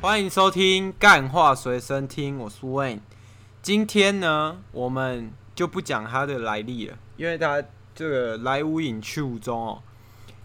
[0.00, 3.00] 欢迎收听《干话随身听》，我是 Wayne。
[3.60, 7.60] 今天呢，我们就不讲他的来历了，因为他
[7.96, 9.82] 这个来无影去无踪哦。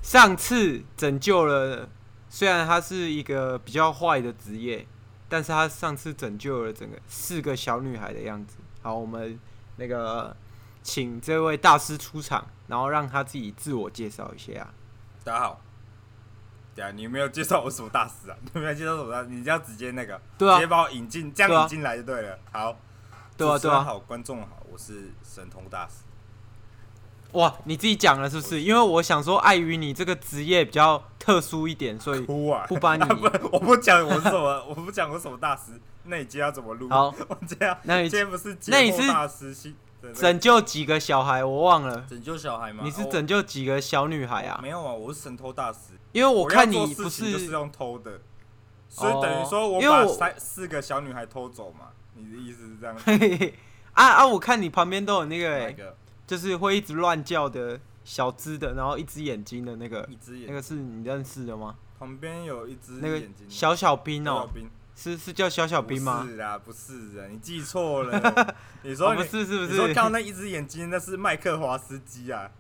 [0.01, 1.87] 上次拯救了，
[2.29, 4.87] 虽然他是一个比较坏的职业，
[5.29, 8.57] 但是他上次拯救了整个四个小女孩的样子。
[8.81, 9.39] 好，我们
[9.75, 10.35] 那个
[10.81, 14.73] 请这位大师出场，然后让他自己自我介绍一下。
[15.23, 15.61] 大家好，
[16.75, 18.37] 对啊，你有没有介绍我什么大师啊？
[18.41, 19.29] 你有没有介绍什么大师？
[19.29, 22.37] 你要直接那个，对啊，直接把我引进，这样引进来就对了。
[22.51, 22.75] 好。
[23.35, 26.03] 对啊，对啊，好，观众好，我是神通大师。
[27.31, 28.61] 哇，你自己讲了是不是？
[28.61, 33.03] 因为我想说，碍于你这个职业比较特殊一点，所以不把你。
[33.03, 35.81] 不，我不讲我是什么，我不讲我什么大师。
[36.03, 36.87] 那你今天要怎么录？
[36.89, 37.75] 好， 我这样。
[37.81, 39.01] 那你今天不是那你是
[40.13, 41.43] 拯救几个小孩？
[41.43, 42.05] 我忘了。
[42.07, 42.83] 拯救小孩吗？
[42.83, 44.59] 你是拯救几个小女孩啊？
[44.61, 45.97] 没有啊，我是神偷大师。
[46.13, 48.21] 因为我看你不是就是用偷的，
[48.87, 51.87] 所以等于说我把三四个小女孩偷走嘛。
[52.15, 52.95] 你的意思是这样？
[53.93, 54.25] 啊啊！
[54.27, 55.75] 我看你旁边都有那个、欸，
[56.27, 61.75] 就是会一直乱叫的小只的，然后一只眼睛的那个，一只眼，那个是你认识的吗？
[61.97, 64.49] 旁边有一只那个小小兵哦、喔，
[64.95, 66.27] 是是叫小小兵吗？
[66.29, 68.55] 是啊，不是啊，你记错了。
[68.83, 69.67] 你说不是是不是？
[69.71, 72.51] 你说看到 那一只眼睛，那是麦克华斯基啊。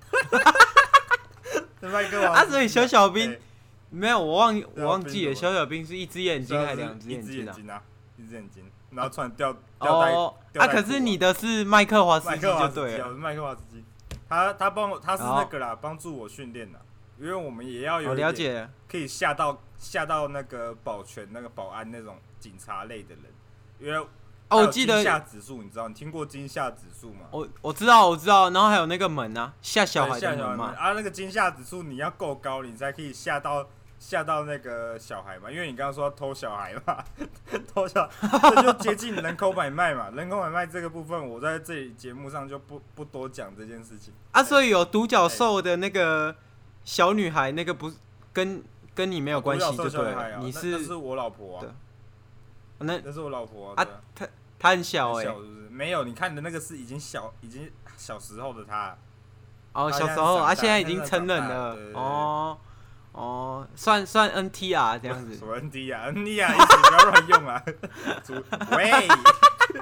[1.89, 3.37] 麦克啊，所以小小兵
[3.89, 7.81] 没有，我忘我忘记了，小小兵是一只眼睛还是两只眼睛啊？
[8.17, 8.63] 一只眼睛。
[8.95, 10.13] 然后突然掉掉带
[10.63, 10.67] 啊！
[10.67, 13.83] 可是你的是麦克华斯基就对了，麦克华斯基，
[14.29, 16.79] 他他帮我他是那个啦，帮助我训练的，
[17.19, 23.23] 因为我们也要有了解，可以吓到吓到那个保全那个保安那种警察类的人，
[23.79, 24.07] 因为
[24.53, 27.27] 哦，我记得惊吓指数，你知道你听过惊吓指数吗？
[27.31, 33.67] 我我知道我知道，然后还有那个门啊，吓小孩的门嘛，啊，那个惊吓指数你要够高，你才可以吓到。
[33.99, 37.01] 吓到那个小孩嘛，因为你刚刚说偷小孩嘛，
[37.73, 40.09] 偷小孩，这就接近人口买卖嘛。
[40.09, 44.13] 人口买卖这个部分，我在这里节目上就不不多讲这件事情。
[44.33, 46.35] 啊，所以有独角兽的那个
[46.83, 47.89] 小女孩，那个不
[48.33, 48.61] 跟
[48.93, 50.35] 跟你没有关系，对不对？
[50.41, 51.65] 你是那是我老婆啊，
[52.79, 54.27] 那那是我老婆啊，她
[54.63, 55.25] 她很小哎，
[55.69, 58.95] 没有，你看的那个是已经小，已经小时候的他。
[59.73, 62.57] 哦，小时候，啊，现在已经成人了哦。
[63.11, 65.35] 哦，算算 N T 啊，这样子。
[65.35, 67.61] 什么 N T 啊？N T 啊，意思不要乱用啊。
[68.77, 69.07] 喂，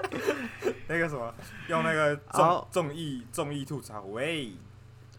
[0.89, 1.31] 那个什么，
[1.67, 4.01] 用那个综综艺综艺吐槽。
[4.01, 4.55] 喂，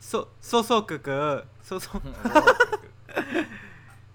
[0.00, 1.88] 瘦瘦瘦哥哥，瘦瘦。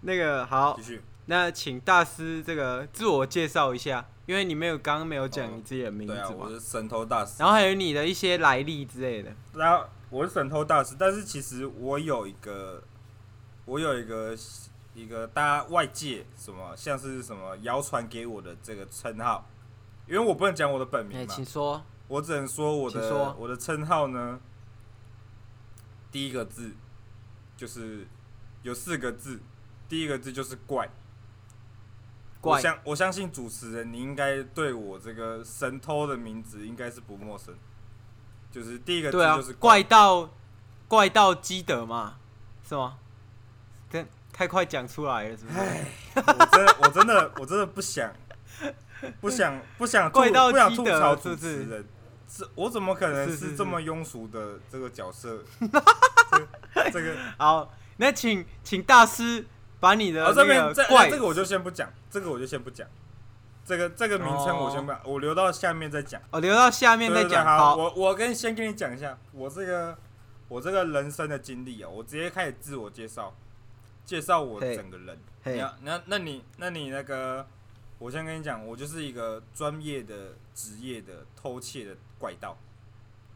[0.02, 1.02] 那个好，继续。
[1.28, 6.21] 那请大师这个自我介绍一下，因为你没有刚刚没有讲你自己的名字嘛。
[6.21, 7.38] 对啊，我是神偷大师。
[7.39, 9.33] 然后还有你的一些来历之类的。
[9.53, 12.83] 然后我是神偷大师，但是其实我有一个。
[13.69, 14.33] 我有一个
[14.93, 19.45] 一个大家外界什么像是什么谣传给我的这个称号，
[20.07, 24.39] 因为我不能讲我的本名嘛，请说，我只能说我的说我的称号呢，
[26.09, 26.71] 第一个字
[27.57, 28.07] 就是
[28.63, 29.41] 有四个字，
[29.89, 30.89] 第一个字就是怪。
[32.47, 37.53] 怪我相我相信主持人你应该对我这个神偷的名字应该是不陌生，
[38.52, 40.30] 就是第一个字就是怪，怪到
[40.88, 42.18] 怪盗基德嘛，
[42.68, 42.97] 是吗？
[44.34, 45.59] 太快讲出来了，是不是？
[45.59, 48.13] 哎，我真的，我真的，我真的不想，
[49.19, 51.84] 不想，不想吐，不想吐槽主持人。
[52.29, 55.44] 是，我怎么可能是这么庸俗的这个角色？
[56.94, 59.44] 这个好，那请请大师
[59.79, 62.88] 把你的这边这这个我就先不讲，这个我就先不讲，
[63.65, 66.21] 这个这个名称我先不，我留到下面再讲。
[66.31, 67.46] 哦，留到下面再讲。
[67.46, 69.97] 好，我我跟先跟你讲一下我这个
[70.47, 73.35] 我这个人生的经历啊，我直接开始自我介绍。
[74.05, 77.46] 介绍我整个人要那那你那你那个，
[77.99, 82.57] 我先跟你讲，我就是一个专业的职业的偷窃的怪盗，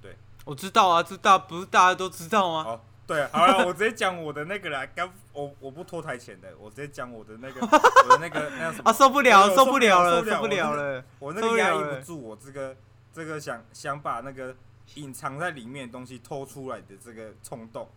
[0.02, 2.64] 对，我知道啊，知道不是大家都知道吗？
[2.66, 12.76] 哦，对，好了，我直接讲我的那个啦，刚我我不拖台前的，我直接讲我的那个我的那个那什么 啊，受不了，受不了了，受不了了，我那个压抑不住，我这个
[13.14, 14.56] 这个想想把那个
[14.96, 17.90] 隐藏在里面的东西偷出来的这个冲动。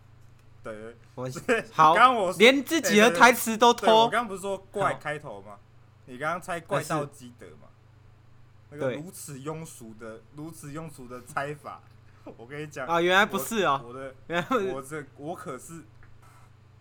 [0.63, 1.39] 对，我是
[1.71, 1.93] 好。
[1.95, 4.03] 刚刚我连自己的台词都偷。
[4.05, 5.57] 我刚刚不是说怪开头吗？
[6.07, 7.67] 你刚刚猜怪盗基德吗？
[8.71, 11.81] 那个如此庸俗的、如此庸俗的猜法，
[12.37, 15.83] 我跟你讲啊，原来不是哦，我的， 原来不是我这我可是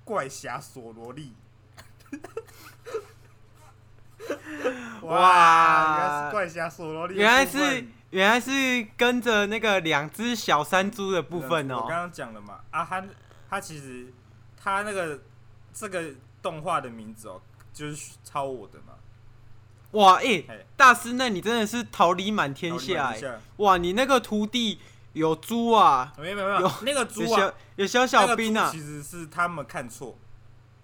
[0.05, 1.35] 怪侠索罗利。
[5.03, 11.83] 哇，原来是怪侠索罗利，原来是原来是跟着那个两只小山猪的部分哦。
[11.83, 13.05] 我刚刚讲了嘛，啊，他
[13.51, 14.13] 他其实
[14.57, 15.21] 他那个
[15.75, 17.43] 这个动画的名字哦，
[17.73, 18.95] 就是抄我的嘛。
[19.91, 23.39] 哇，哎、欸，大师，那你真的是桃李满天下哎！
[23.59, 24.81] 哇，你那个徒弟
[25.15, 26.13] 有猪啊？
[26.19, 28.69] 没有没有没有，那个猪啊，有小小兵啊。
[28.71, 30.17] 其实是他们看错，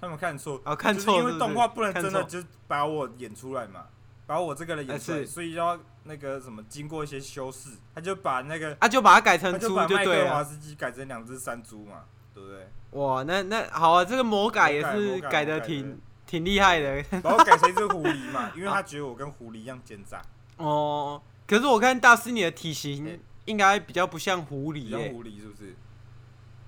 [0.01, 3.85] 他们看错啊，看错，因为动画不能真的就把我演出来嘛，
[4.27, 10.31] 把我这个人演出来，所以要那个什么经过一些修饰，他就把那个啊，就把它改成猪，就对了。
[10.33, 12.69] 华斯基改成两只山猪嘛，对不对？
[12.93, 16.01] 哇，那那好啊，这个魔改也是改的挺。
[16.27, 20.23] 挺厉害的， 把我改成一只狐狸嘛，因为他觉得我跟狐狸一样奸诈。
[20.59, 23.19] 哦，可是我看大师你的体型
[23.51, 25.75] 应该比较不像狐狸，像狐狸是不是？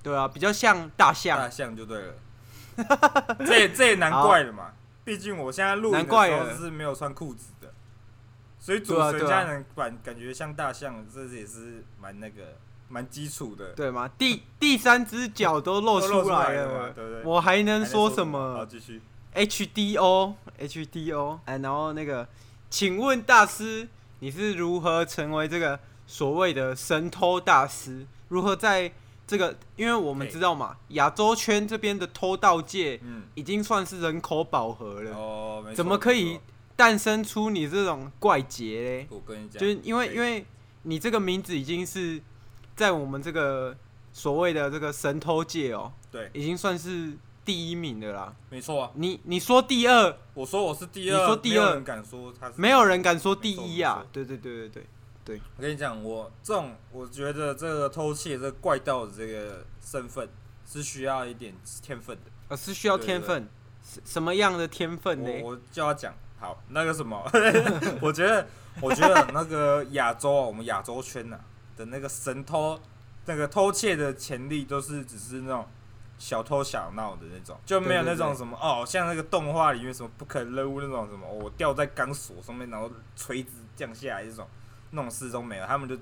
[0.03, 1.39] 对啊，比较像大象。
[1.39, 2.15] 大象就对了。
[3.47, 4.73] 这也这也难怪了嘛，
[5.05, 7.73] 毕竟我现在录的时候是没有穿裤子的，
[8.59, 12.57] 所以主持人家人感感觉像大象，这也是蛮那个
[12.89, 14.11] 蛮基础的，对吗？
[14.17, 17.23] 第第三只脚都露出来了，对不对？
[17.25, 18.55] 我还能说什么？
[18.55, 19.03] 好，继续。
[19.35, 22.27] H D O H D O，哎，然后那个，
[22.71, 23.87] 请问大师，
[24.21, 25.79] 你是如何成为这个
[26.13, 28.07] 所谓的神偷大师？
[28.29, 28.93] 如何在
[29.27, 33.01] 这个，因为我们知道嘛，亚洲圈这边的偷盗界，
[33.35, 35.11] 已经算是人口饱和了。
[35.13, 36.39] 哦，怎么可以
[36.77, 39.07] 诞生出你这种怪杰嘞？
[39.09, 40.45] 我跟你讲，就是因为因为
[40.83, 42.21] 你这个名字已经是
[42.77, 43.75] 在我们这个
[44.13, 47.17] 所谓的这个神偷界哦，对，已经算是。
[47.45, 48.93] 第一名的啦，没错啊。
[48.95, 54.07] 你你说第二，我说我是第二，你说第二，没有人敢说他是，没有人敢说第一啊。
[54.13, 54.87] 对对对对对
[55.25, 55.41] 对。
[55.57, 60.29] 我跟你讲，我这种我觉得这个偷窃这个怪盗的这个身份
[60.67, 63.49] 是需要一点天分的，呃，是需要天分，
[63.83, 65.31] 什什么样的天分呢？
[65.43, 67.23] 我我叫他讲，好，那个什么，
[68.01, 68.47] 我觉得
[68.81, 71.39] 我觉得那个亚洲啊，我们亚洲圈呐
[71.77, 72.79] 的那个神偷，
[73.27, 75.67] 那个偷窃的潜力都是只是那种。
[76.19, 84.47] 小偷小闹的那种，就没有那种什么哦，像那个动画里面什么不可能任务那种什么，我吊在钢索上面，然后垂直降下来这种，
[84.93, 85.67] 那种失踪没有。
[85.67, 85.95] 他们就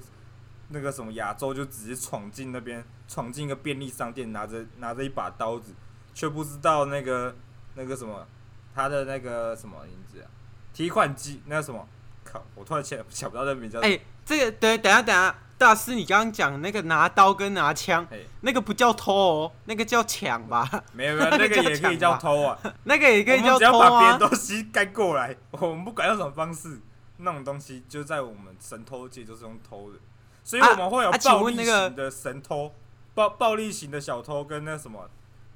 [0.69, 5.75] 那个什么亚洲就直接闯进那边，闯进一个便利商店，拿着拿着一把刀子，
[6.15, 7.35] 却不知道那个
[7.75, 8.27] 那个什么
[8.75, 10.29] 他的那个什么名字啊？
[10.73, 11.89] 提款机那个什么？
[12.23, 12.41] 靠！
[12.55, 13.79] 我突然想想不到那个名字。
[13.79, 15.35] 哎、欸，这个等等下等下。
[15.61, 18.07] 大师，你刚刚讲那个拿刀跟拿枪，
[18.41, 20.67] 那个不叫偷哦，那个叫抢吧？
[20.95, 23.59] 没有没有， 那个也可以叫偷啊， 那个也可以叫偷啊。
[23.59, 26.81] 只要把别人东西盖过来，我们不管用什么方式，
[27.23, 29.99] 那种东西就在我们神偷界就是用偷的，
[30.45, 32.75] 所以我们会有暴力型的神偷，
[33.15, 35.09] 暴暴力型的小偷跟那什么，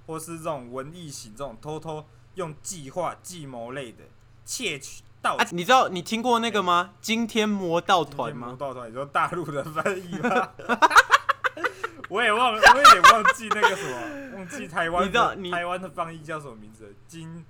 [0.07, 4.05] 或是这种文艺型这种偷偷用计划计谋类的
[4.45, 5.03] 窃取。
[5.23, 6.93] 啊，你知道你听过那个吗？
[7.01, 8.49] 惊天魔盗团吗？
[8.49, 10.51] 魔盗团，你说大陆的翻译吗？
[12.11, 15.07] 我也忘了，我有点忘记那个什么，忘记台湾的。
[15.07, 16.95] 你知道你台湾的翻译叫什么名字？
[17.09, 17.43] 金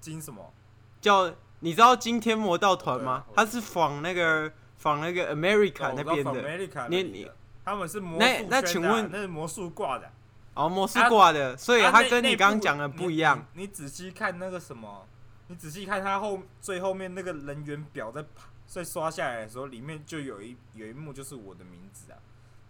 [0.00, 0.52] 金什么？
[1.00, 3.24] 叫你知道惊天魔盗团吗？
[3.34, 6.88] 他是仿那个仿那个 America 那边的。
[6.88, 7.30] 你你
[7.64, 10.10] 他们是魔术那请问那是魔术挂的？
[10.54, 13.46] 哦，魔术挂的，所以他跟你刚刚讲的不一样。
[13.54, 15.06] 你仔细看那个什么？
[15.46, 18.24] 你仔细看他后最后面那个人员表在
[18.66, 22.18] 在刷下来的时候，里面就有一有一幕就是我的名字啊，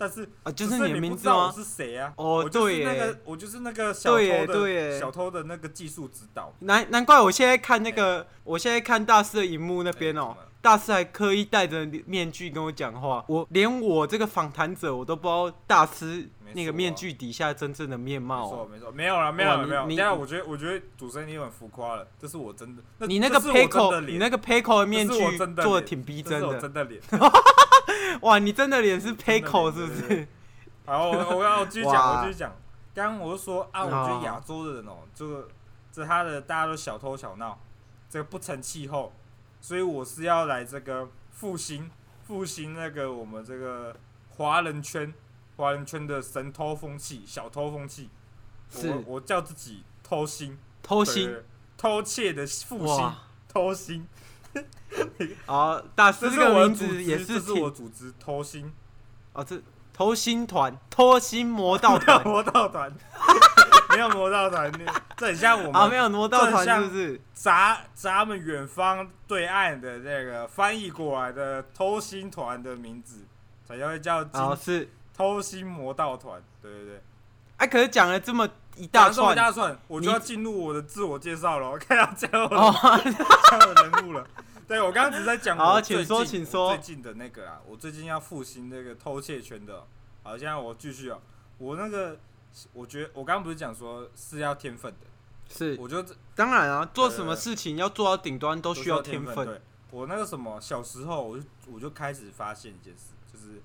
[0.01, 1.49] 但是啊就是你的名字吗？
[1.49, 2.11] 我是谁啊？
[2.17, 6.51] 哦，对，那个我就是那个小偷的小偷的那个技术指导。
[6.61, 10.35] 难难怪我现在看那个，我现在看大师的荧幕那边哦。
[10.63, 18.45] 大师还刻意戴着面具跟我讲话，我连我这个访谈者我都不知道大师那个面具底下真正的面貌。
[18.45, 19.87] 没错，没错，没有了，没有了，没有。
[19.87, 22.83] 你下，我觉得，我觉得主持人你有点浮夸了，这是我真的。
[23.07, 26.61] 你那个 Payco，你那个 Payco 的面具做的挺逼真的。
[26.61, 27.01] 真的脸。
[28.23, 30.29] 哇，你真的脸是 Payco 是不是？
[30.87, 32.53] 好，我我要继续讲，我继续讲。
[32.95, 35.49] 刚刚我就说啊，我觉得亚洲的人哦，这个
[35.93, 37.59] 这他的大家都小偷小闹，
[38.09, 39.13] 这个不成气候。
[39.61, 41.91] 所以我是要来这个复兴
[42.27, 43.95] 复兴那个我们这个
[44.31, 45.13] 华人圈
[45.61, 48.09] 华人圈的神偷风气小偷风气，
[48.71, 48.89] 是。
[48.91, 51.37] 我我叫自己偷心偷心
[51.77, 53.13] 偷窃的负心
[53.49, 54.09] 偷心，
[55.47, 58.73] 好，大师这个名字也是这是我组织偷心
[59.33, 59.61] 哦，这
[59.93, 62.23] 偷心团偷心魔道团。
[62.27, 62.93] 魔道团，
[63.91, 64.73] 没有魔道团，
[65.17, 67.21] 这很像我们啊，没有魔道团是不是？
[67.35, 73.25] 咱咱们远方对岸的那个翻译过来的偷心团的名字，
[73.67, 74.89] 才叫叫哦是
[75.21, 77.03] 偷心魔道团，对对对。
[77.59, 84.27] 哎，可是讲了这么一大串，一大串，我就要进入我的自我介绍了，我看到最后最后人物了。
[84.67, 86.75] 对，我刚刚只在讲，好，请说，请说。
[86.75, 89.85] 最近的那个啊，我最近要复兴那个偷窃圈的。
[90.23, 91.19] 好，现在我继续啊，
[91.59, 92.19] 我那个，
[92.73, 95.07] 我觉得我刚刚不是讲说是要天分的，
[95.55, 99.45] 是，我觉得当然啊，做什么事情要做到顶端都需要天分。
[99.45, 99.61] 对，
[99.91, 103.61] 我那个什么，小时候我就我就开始发现一件事，就是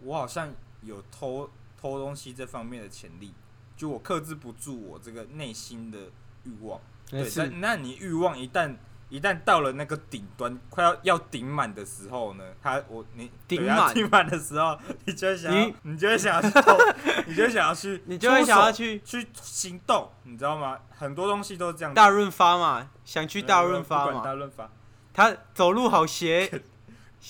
[0.00, 0.50] 我好像
[0.86, 3.34] 有偷偷东西这方面的潜力，
[3.76, 5.98] 就我克制不住我这个内心的
[6.44, 6.80] 欲望。
[7.10, 8.74] 对，但那你欲望一旦
[9.08, 14.76] 一旦到了那个顶端，快要要顶满的时候呢，他我你顶满顶满的时候，
[15.06, 16.76] 你就会想要，你，你就会想要去偷，
[17.26, 20.78] 你就会想要去，你就会想要去去行动，你知道吗？
[20.90, 21.94] 很多东西都是这样。
[21.94, 24.24] 大润发嘛，想去大润发嘛。
[24.24, 24.68] 大润发，
[25.14, 26.50] 他走路好斜，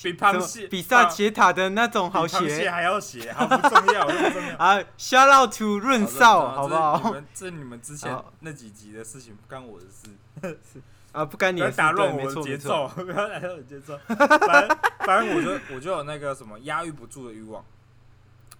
[0.03, 4.55] 比螃蟹比萨斜塔的那种好斜，螃蟹还要斜， 好不重要，不重要。
[4.59, 7.15] 啊，shout out to 润少，好不好？
[7.33, 10.57] 这你们之前那几集的事情，不干我的事。
[10.71, 10.81] 是。
[11.13, 11.25] 啊！
[11.25, 13.97] 不干你的事，打乱我的节奏，不要打乱我的节奏。
[14.05, 17.65] 反正反正，我就我就有那个什么压抑不住的欲望。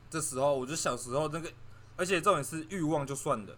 [0.10, 1.52] 这时候，我就小时候那个，
[1.98, 3.56] 而且重点是欲望就算了，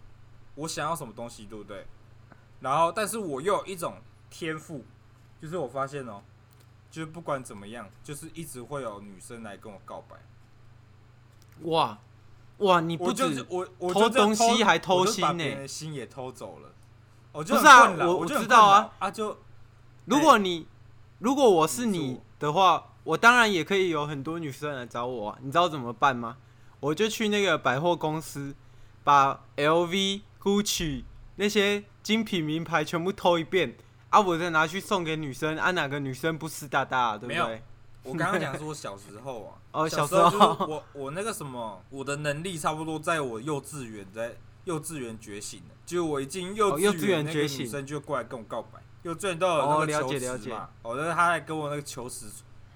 [0.56, 1.86] 我想要什么东西，对不对？
[2.60, 3.94] 然后，但是我又有一种
[4.28, 4.84] 天赋，
[5.40, 6.22] 就是我发现哦，
[6.90, 10.16] 就是不管怎么样，就是一直会有女生来跟我告白。
[11.62, 11.98] 哇
[12.58, 12.80] 哇！
[12.80, 16.72] 你不止我我偷东西还偷心呢，心也偷走了。
[17.32, 19.10] 不是啊，我我知道啊啊！
[19.10, 19.38] 就
[20.06, 20.66] 如果你
[21.20, 25.38] 如果我是你的话，我当然也可以有很多女生来找我啊。
[25.40, 26.36] 你知道怎么办吗？
[26.80, 28.54] 我就去那个百货公司，
[29.04, 31.04] 把 LV、Gucci
[31.36, 33.76] 那些精品名牌全部偷一遍
[34.10, 37.62] 啊，我再拿去送给女生啊，哪个女生不湿哒哒，对不对？
[38.02, 44.36] 我刚刚讲说我小时候啊， 哦，小时候我我那个什么，我的能力差不多在我幼稚园在。
[44.64, 48.78] 幼稚园觉醒了，就我一进幼稚园，那个女生就过来跟我告白。
[49.02, 52.26] 幼稚园都有那个求职嘛，哦，就是他在跟我那个求职，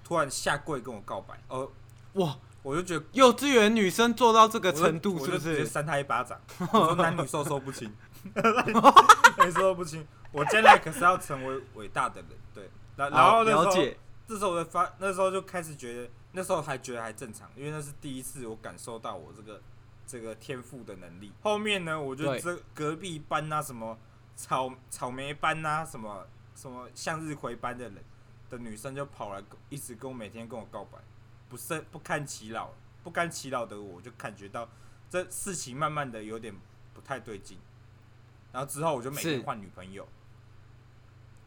[0.02, 1.38] 突然下跪跟我告白。
[1.48, 1.70] 哦，
[2.14, 5.38] 哇，我就觉得幼稚园女生做到这个程度，是不是？
[5.38, 6.40] 直接扇他一巴掌。
[6.72, 7.92] 我说男女授受不亲，
[8.34, 10.06] 男女授受不清。
[10.32, 12.70] 我将来可是要成为伟大的人，对。
[12.96, 13.94] 然然后那时候，
[14.26, 19.60] 这时候我发，那时候就开始觉得，那时候还觉得还正常，因为那是第一次我感受到我这个。
[20.06, 23.98] 这个天赋的能力，后面呢，我就这隔壁班啊，什么
[24.36, 28.04] 草草莓班啊，什么什么向日葵班的人
[28.50, 30.98] 的女生就跑来，一直跟我每天跟我告白，
[31.48, 34.68] 不胜不堪其扰，不堪其扰的我就感觉到
[35.08, 36.54] 这事情慢慢的有点
[36.92, 37.58] 不太对劲，
[38.54, 40.08] 然后之后我就每天换女朋友，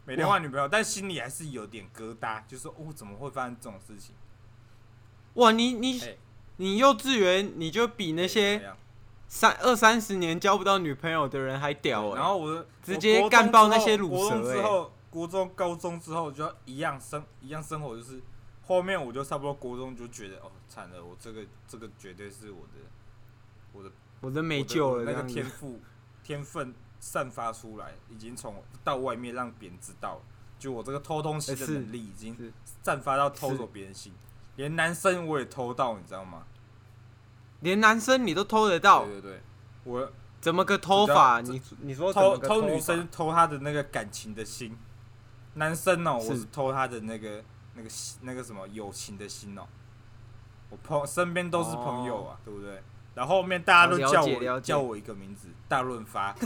[0.06, 4.14] 每天换女朋友，但心里还是有点疙瘩，就是说哦，怎么会发生这种事情？
[5.34, 6.00] 哇，你你。
[6.02, 6.20] 欸
[6.60, 8.74] 你幼稚园你就比那些
[9.28, 14.42] 三二三十年交不到女朋友的人还屌，然后我直接干爆那些鲁蛇。
[14.56, 18.20] 之后国中、高中之后就要一样生一样生活，就是
[18.64, 22.90] 后面我就差不多国中就觉得哦惨了，我这个这个绝对是我的
[23.72, 25.80] 我的我的没救了，那个天赋
[26.24, 30.22] 天分散发出来，已经从到外面让别人知道，
[30.58, 34.14] 就我这个偷东西的能力已经散发到偷走别人心。
[34.56, 36.44] 连男生我也偷到，你知道吗？
[37.60, 39.06] 连男生你都偷得到？
[39.06, 39.42] 对对对，
[39.84, 40.12] 我
[40.42, 41.42] 怎么个偷法？
[41.42, 44.76] 你你说偷偷女生偷她的那个感情的心，
[45.56, 47.44] 男生哦，我是偷他的那个
[47.76, 47.90] 那个
[48.22, 49.68] 那个什么友情的心哦。
[50.70, 52.84] 我朋身边都是朋友啊，对不对？
[53.18, 56.36] 然后后面大家都叫我叫我一个名字，大润发。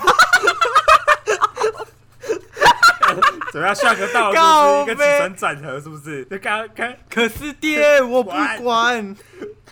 [3.52, 3.76] 怎么样？
[3.76, 6.24] 下个道是一个起承转合，是不是？
[6.24, 8.32] 就刚刚，可是爹，我不
[8.64, 9.18] 管。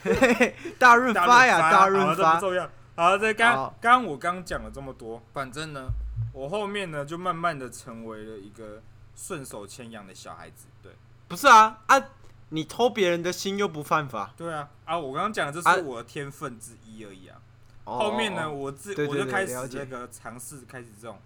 [0.77, 2.35] 大润发呀，大润发。
[2.35, 2.69] 不重要。
[2.97, 5.87] 好，这刚刚刚我刚讲了这么多，反正呢，
[6.33, 8.81] 我后面呢就慢慢的成为了一个
[9.15, 10.65] 顺手牵羊的小孩子。
[10.83, 10.91] 对，
[11.29, 12.03] 不是啊啊！
[12.51, 14.33] 你偷别人的心又不犯法。
[14.35, 14.97] 对啊啊！
[14.97, 17.41] 我刚刚讲的这是我的天分之一而已啊。
[17.85, 21.17] 后面呢，我自我就开始那个尝试开始这种。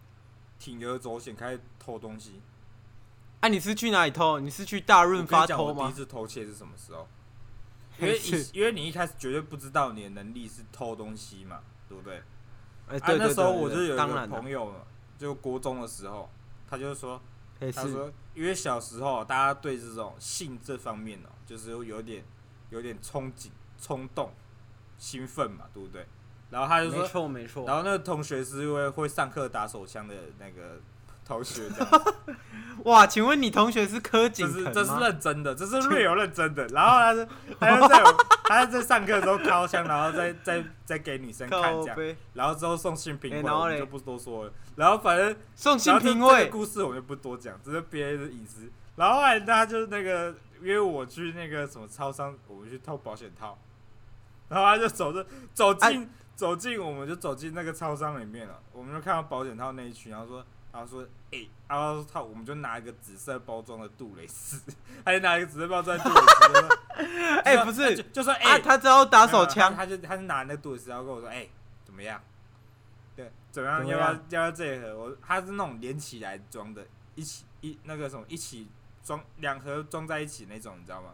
[0.59, 2.39] 铤而走险，开始偷东西。
[3.41, 4.39] 哎、啊，你是去哪里偷？
[4.39, 5.87] 你是去大润发偷吗？
[5.87, 7.05] 第一次偷窃是什么时候？
[7.99, 8.17] 因为
[8.53, 12.23] 因为你一开始绝对不知道你的能力是偷东西嘛，对不对？
[12.87, 14.73] 哎、欸，对，对，对，对，对，对，啊，那时候我就有一个朋友，
[15.17, 16.29] 就国中的时候，
[16.69, 17.21] 他就说，
[17.59, 22.23] 他说，因为小时候大家对这种性这方面哦，就是有点
[22.69, 24.31] 有点憧憬、冲动、
[25.03, 26.05] 兴奋嘛，对不对？
[26.50, 27.65] 然后他就说，没错没错。
[27.67, 30.79] 然后那个同学是因为会上课打手枪的那个
[31.25, 32.13] 同学这样。
[32.86, 34.72] 哇，请问你同学是柯景腾？
[34.72, 36.65] 这是这是认真的， 这是 real 认真的。
[36.67, 37.27] 然后他是，
[37.60, 38.03] 他就在
[38.45, 42.15] 他在上课的时候掏枪，然后再再再给女生看这样。
[42.33, 44.53] 然后之后送性平会，我们就不多说了。
[44.77, 48.72] 然后反正送性平会故事我们就不多讲，这是别人的隐私。
[48.95, 53.57] 然后后来他就是那个约我去那个什么超商，我们去偷保险套。
[54.53, 58.60] 然后他就走着走进走进，我们就走进那个超商里面了。
[58.72, 60.45] 我们就看到保险套那一区，然后说。
[60.74, 64.60] 然后说，哎、欸，然后他我们就拿一个紫色包装的杜蕾斯，
[65.05, 67.01] 他就拿一个紫色包装的杜蕾斯，
[67.45, 71.51] 哎、 欸，不是，就，就说，哎、欸，他知道打手枪，他就他就拿那个杜蕾斯，然后跟我说，哎、欸，
[71.86, 72.19] 怎么样？
[73.15, 73.86] 对，怎么样？
[73.86, 74.98] 要不要要不要这一盒？
[74.98, 76.83] 我他是那种连起来装的，
[77.13, 78.67] 一起一那个什么一起
[79.03, 81.10] 装两盒装在一起那种，你知道吗？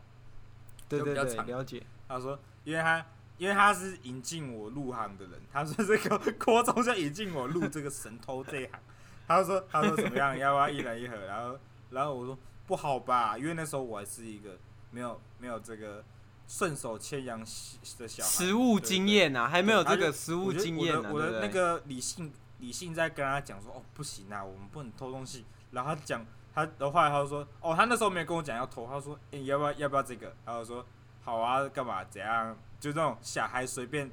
[0.88, 1.86] 对对对，了解。
[2.08, 3.06] 他说，因为他
[3.40, 8.80] 因为他是引进我入行的人，他说这个 国中就引进我入这个神偷这一行。
[9.28, 10.38] 他说：“他说怎么样？
[10.38, 11.60] 要不要一人一盒？”然后，
[11.92, 14.58] 然后我说：“不好吧，因为那时候我还是一个
[14.92, 16.04] 没有没有这个
[16.48, 21.12] 顺手牵羊的小孩，实务经验啊，还没有这个实物经验呢。
[21.14, 30.84] 我的那个理性理性在跟他讲说：‘哦，不行啊，我们不能偷东西。’然后他讲他的话，他就说：‘哦，他那时候没有跟我讲要偷。’他说：‘哎、欸，要不要要不要这个？’然后说
[31.22, 32.04] ：‘好啊，干嘛？
[32.06, 32.58] 怎样？
[32.80, 34.10] 就这种小孩随便，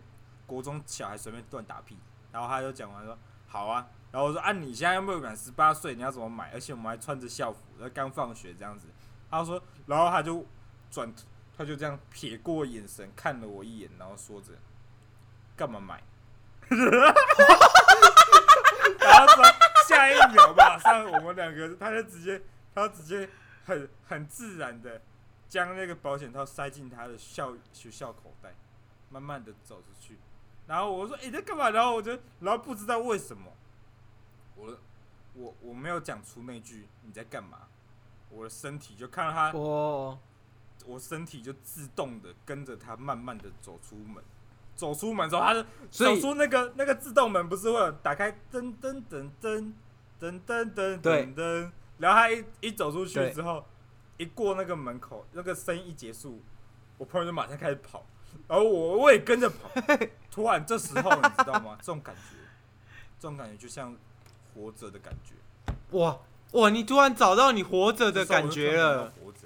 [0.46, 1.99] 国中小孩随便乱打屁。’
[2.32, 6.50] 然后他就讲完说：‘好啊。’然后我说：“啊，你现在又没有满十八岁，你要怎么买？
[6.52, 8.87] 而且我们还穿着校服，然后刚放学这样子。”
[9.30, 10.46] 他说：“然后他就
[10.90, 11.12] 转，
[11.56, 14.52] 他就这样撇过眼神看了我一眼，然后说着
[15.56, 16.02] ：‘干嘛买？’
[19.00, 19.44] 然后说
[19.87, 22.40] 下一秒马上我们两个，他就直接，
[22.75, 23.28] 他直接
[23.64, 25.00] 很很自然的
[25.48, 28.54] 将那个保险套塞进他的校学校口袋，
[29.10, 30.18] 慢慢的走出去。
[30.66, 33.52] 然后我说：‘你在干嘛？’然后我就，然后不知道为什么。”
[34.56, 34.74] 我
[35.34, 37.68] 我我没有讲出那句你在干嘛，
[38.30, 40.18] 我的身体就看到他，我
[40.86, 44.24] 我身体就自动的跟着他慢慢的走出门，
[44.74, 49.72] 走出门之后他就走出那个那个自动门不是会有打开噔噔噔噔
[50.18, 53.62] 噔噔噔噔噔，然后他一一走出去之后，
[54.18, 56.40] 一过那个门口，那个声音一结束，
[56.98, 58.05] 我朋友就马上开始跑，
[58.48, 59.70] 然后我我也跟着跑，
[60.31, 61.76] 突然这时候你知道吗？
[61.81, 62.37] 这种感觉，
[63.18, 63.96] 这种感觉就像。
[64.59, 65.35] 活着的感觉，
[65.98, 66.18] 哇
[66.52, 66.70] 哇！
[66.70, 69.40] 你突然找到你活着的感觉了，活着，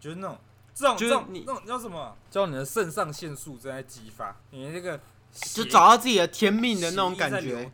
[0.00, 0.36] 就是那种
[0.74, 2.16] 这种这种你那种叫什么？
[2.32, 4.98] 叫你的肾上腺素正在激发，你的那个
[5.32, 7.70] 就找到自己的天命的那种感觉。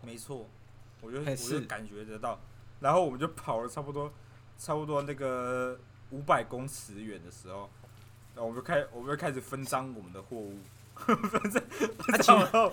[0.00, 0.46] 没错，
[1.02, 2.40] 我就我就感觉得到。
[2.80, 4.10] 然后我们就跑了差不多
[4.58, 5.78] 差不多那个
[6.10, 7.68] 五百公尺远的时候，
[8.34, 10.58] 然后我们就开我们就开始分赃我们的货物。
[10.96, 11.50] 分
[12.22, 12.40] 赃，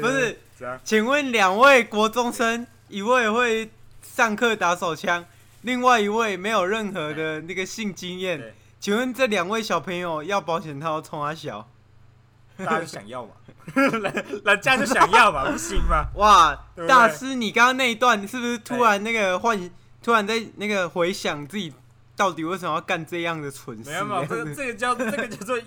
[0.00, 0.36] 不是，
[0.82, 3.70] 请问两位国中生，一位会
[4.02, 5.24] 上课打手枪，
[5.62, 11.68] 另外一位没有任何的那个性经验，请问这两位小朋友要保险套冲他小？
[12.56, 13.30] 大家想要嘛？
[13.76, 15.48] 人家就想要嘛？
[15.52, 16.08] 不行吗？
[16.16, 19.70] 哇，大师，你刚刚那一段是不是突然那个幻，
[20.02, 21.72] 突然在那个回想自己
[22.16, 23.90] 到底为什么要干这样的蠢事？
[23.90, 25.60] 没有没有，这个这个叫这个叫做。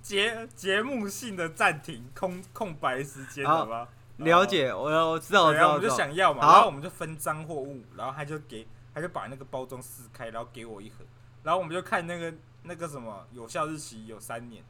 [0.00, 3.88] 节节目性的暂停空空白时间，好吧？
[4.18, 11.04] 了解，我我知道，我知道，我就想要嘛，然后我们就分赃货物，然后他就给，他就把那个包装撕开，然后给我一盒，
[11.42, 14.62] 然后我们就看那个那个什么有效日期有三年，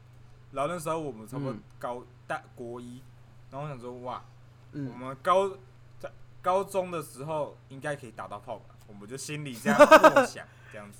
[0.51, 3.01] 然后那时候我们差不多高大国一，
[3.51, 4.21] 然后我想说哇，
[4.73, 5.51] 我们高
[5.99, 10.99] 在高中的时候应该可以打到炮吧，我们就心里这样默想， 这样子。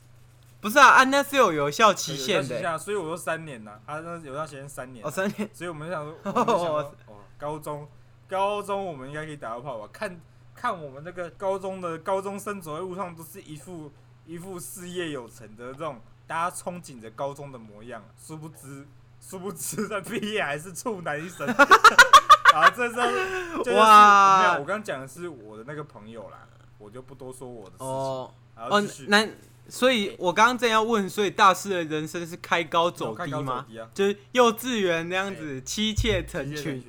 [0.61, 7.87] 不是啊，啊那是有有效期限的，欸，所以我说三年呐，啊那有效期限三年，哦三年，所以我们就想说， 我们想说哦，高中，
[8.27, 9.89] 高中我们应该可以打到炮吧？
[9.91, 10.19] 看，
[10.53, 13.91] 看我们那个高中的高中生走在路上都是一副
[14.25, 18.85] 一副事业有成的这种，大家憧憬着高中的模样，殊不知，
[19.21, 21.47] 殊不知在毕业还是处男一生。
[22.53, 26.39] 啊，这时候就是哇，没有，我刚刚讲的是我的那个朋友啦，
[26.79, 28.33] 我就不多说我的事情，哦。
[28.55, 28.83] 哦
[29.71, 33.63] 所以，我刚刚正要问，所以大师的人生是开高走低吗？
[33.69, 36.83] 低啊、就是幼稚园那样子妻妾成群，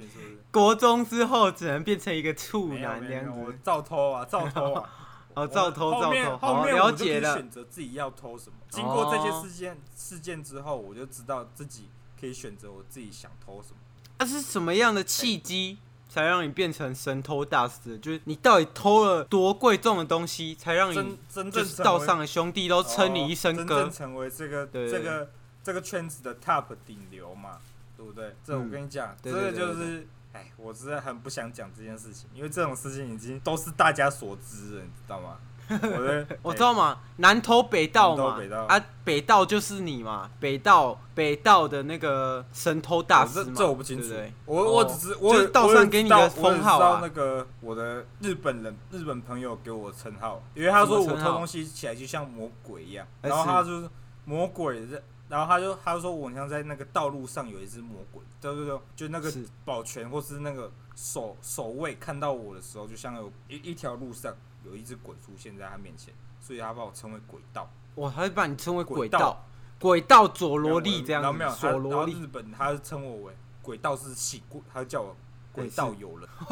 [0.50, 3.38] 国中之后只能变成一个处男那样子。
[3.38, 4.88] 我照偷啊，照偷啊！
[5.34, 6.38] 哦，照偷，照偷。
[6.38, 7.34] 后面了解了。
[7.34, 8.56] 选择自己要偷什么。
[8.70, 13.76] 经过这些事件事件之后，我就知道自己可以选择我自己想偷什么。
[14.18, 15.76] 那、啊、是什么样的契机？
[16.10, 25.30] 才让你变成神偷大师，就是你到底偷了多贵重的东西，才让你真正道上的兄弟都称你一声哥，真正成为这个这个
[25.62, 27.58] 这个圈子的 top 顶流嘛，
[27.96, 28.34] 对不对？
[28.44, 35.38] 这我跟你讲，这个就是哎，我真的很不想讲这件事情，因为这种事情已经都是大家所知了，你知道吗？
[35.70, 38.64] 我的我知道嘛，南投北道嘛，北道。
[38.64, 44.32] 啊，北道就是你嘛，北道北道的那个神偷大师嘛，这我不清楚，对对？
[44.46, 53.88] 我、哦、我只是我就是道上给你的封号啊，那个我的日本人日本朋友给我称号，因为他说我偷东西起来就像魔鬼一样，然后他就是
[54.24, 54.88] 魔鬼，
[55.28, 59.32] 然后他就他就说我像在那个道路上有一只魔鬼，对对对，就那个
[59.64, 64.34] 保全或是那个守守卫看到我的时候，就像有一一条路上。
[64.70, 67.68] 有一只鬼出现在他面前，所以他把我称为鬼道。
[67.96, 69.44] 哇，他会把你称为鬼道，
[69.80, 71.60] 鬼道佐罗利这样子。
[71.60, 72.12] 佐罗利。
[72.12, 75.16] 日本他称我为鬼道是喜鬼，他叫我
[75.52, 76.28] 鬼道友人，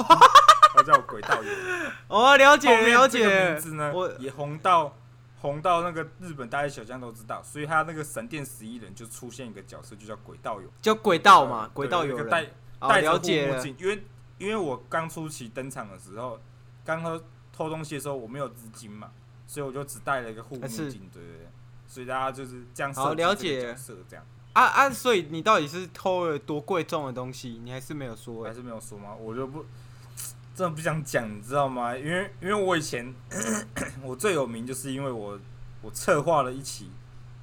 [0.74, 1.92] 他叫我鬼道友人。
[2.08, 3.50] 哦，了解了解。
[3.52, 4.96] 名字呢，也红到
[5.40, 12.28] 红到那个日本大街小巷都知道，所以他那个神殿十一人就出现一个角色，就叫鬼道友，叫鬼道嘛，鬼道友人。
[12.28, 12.46] 戴
[12.80, 14.04] 戴着护目镜，因为
[14.38, 16.40] 因为我刚出期登场的时候，
[16.84, 17.22] 刚喝。
[17.58, 19.10] 偷东西的时候我没有资金嘛，
[19.44, 21.48] 所以我就只带了一个护目镜，对对对，
[21.88, 23.76] 所以大家就是这样好了解
[24.08, 27.60] 这样啊啊，所以你到底是偷了多贵重的东西？
[27.64, 29.12] 你还是没有说，还是没有说吗？
[29.12, 29.66] 我就不
[30.54, 31.96] 真的不想讲，你知道吗？
[31.96, 33.12] 因为因为我以前
[34.04, 35.36] 我最有名就是因为我
[35.82, 36.92] 我策划了一起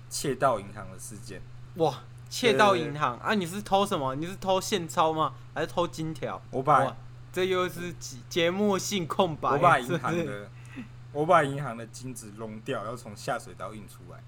[0.09, 1.41] 窃盗银行的事件。
[1.75, 3.33] 哇，窃盗银行啊！
[3.33, 4.15] 你是偷什么？
[4.15, 5.33] 你是偷现钞吗？
[5.53, 6.41] 还是偷金条？
[6.51, 6.95] 我把。
[7.35, 7.93] 这又是
[8.29, 9.49] 节目性空白。
[9.49, 10.49] 我把银行的，
[11.11, 14.23] 我把银行的金子弄掉，要从下水道运出来。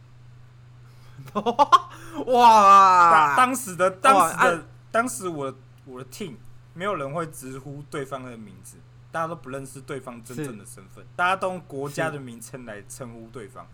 [2.33, 3.33] 哇！
[3.37, 6.35] 当时的当时的当时我的我的 team
[6.73, 8.75] 没有人会直呼对方的名字，
[9.09, 13.65] 大家都不认识对方真正的身份，大家都用国家的名称来称呼对方。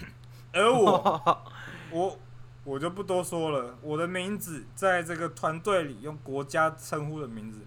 [0.52, 1.42] 而我
[1.90, 2.18] 我
[2.62, 7.60] 我就不多说了，我的名字在这个团队里用国家称呼的名字。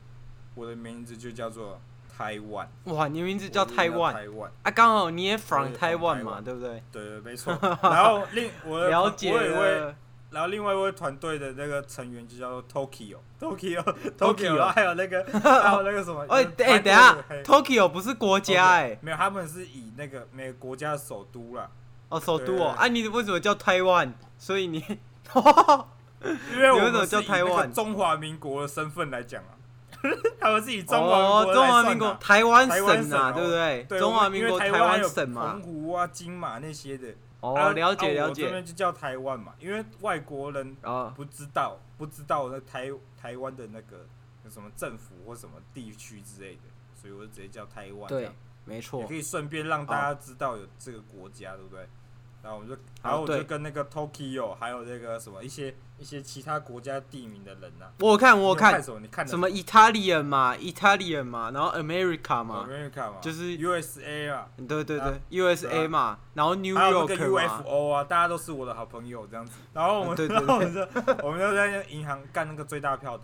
[0.56, 1.80] 我的名字就叫做
[2.18, 2.68] 台湾。
[2.86, 4.14] 哇，你名字叫台湾？
[4.14, 6.82] 台湾啊，刚好你也 from 台湾嘛，对不对？
[6.92, 7.58] 对，没错。
[7.84, 9.96] 然后另我的了解了，
[10.32, 16.26] 然后另外一位团队的那个成员就叫做 Tokyo，Tokyo，Tokyo，还有那个 还有那个什么？
[16.30, 21.70] 哎哎，等下，Tokyo 不是国家哎，没有，他们是以那个每个国家的首都啦。
[22.10, 24.14] 哦，首都哦，啊，你为什么叫台湾？
[24.38, 24.78] 所以你，
[26.52, 29.50] 因为我们是以那个中华民国的身份来讲啊。
[30.40, 34.00] 他们自己中华中华民国台湾省啊，对不对？
[34.00, 37.14] 中华民国台湾省嘛，澎湖啊、金马那些的。
[37.42, 38.46] 哦，了解了解。
[38.46, 40.76] 这边就叫台湾嘛，因为外国人
[41.16, 42.90] 不知道不知道那台
[43.22, 44.08] 台湾的那个
[44.44, 46.62] 有什么政府或什么地区之类的，
[47.00, 48.08] 所以我就直接叫台湾。
[48.08, 48.32] 对，
[48.64, 49.00] 没错。
[49.02, 51.88] 也可以顺便让大家知道有这个国家，对不对？
[52.46, 57.92] 然后我们就，然后我就跟那个 Tokyo，还有那个什么一些一些其他国家地名的人呐、啊。
[58.00, 59.00] 我看我看，什么？
[59.00, 64.48] 你看什么？Italian 嘛，Italian 嘛，然后 America 嘛，America 嘛，就是 USA 啊。
[64.68, 67.64] 对对对，USA 嘛，然后 New York 嘛。
[67.64, 69.58] UFO 啊，大家都是我的好朋友这样子。
[69.74, 70.82] 然后我们，对 对对，我们就
[71.24, 73.24] 我们就在银行干那个最大票的。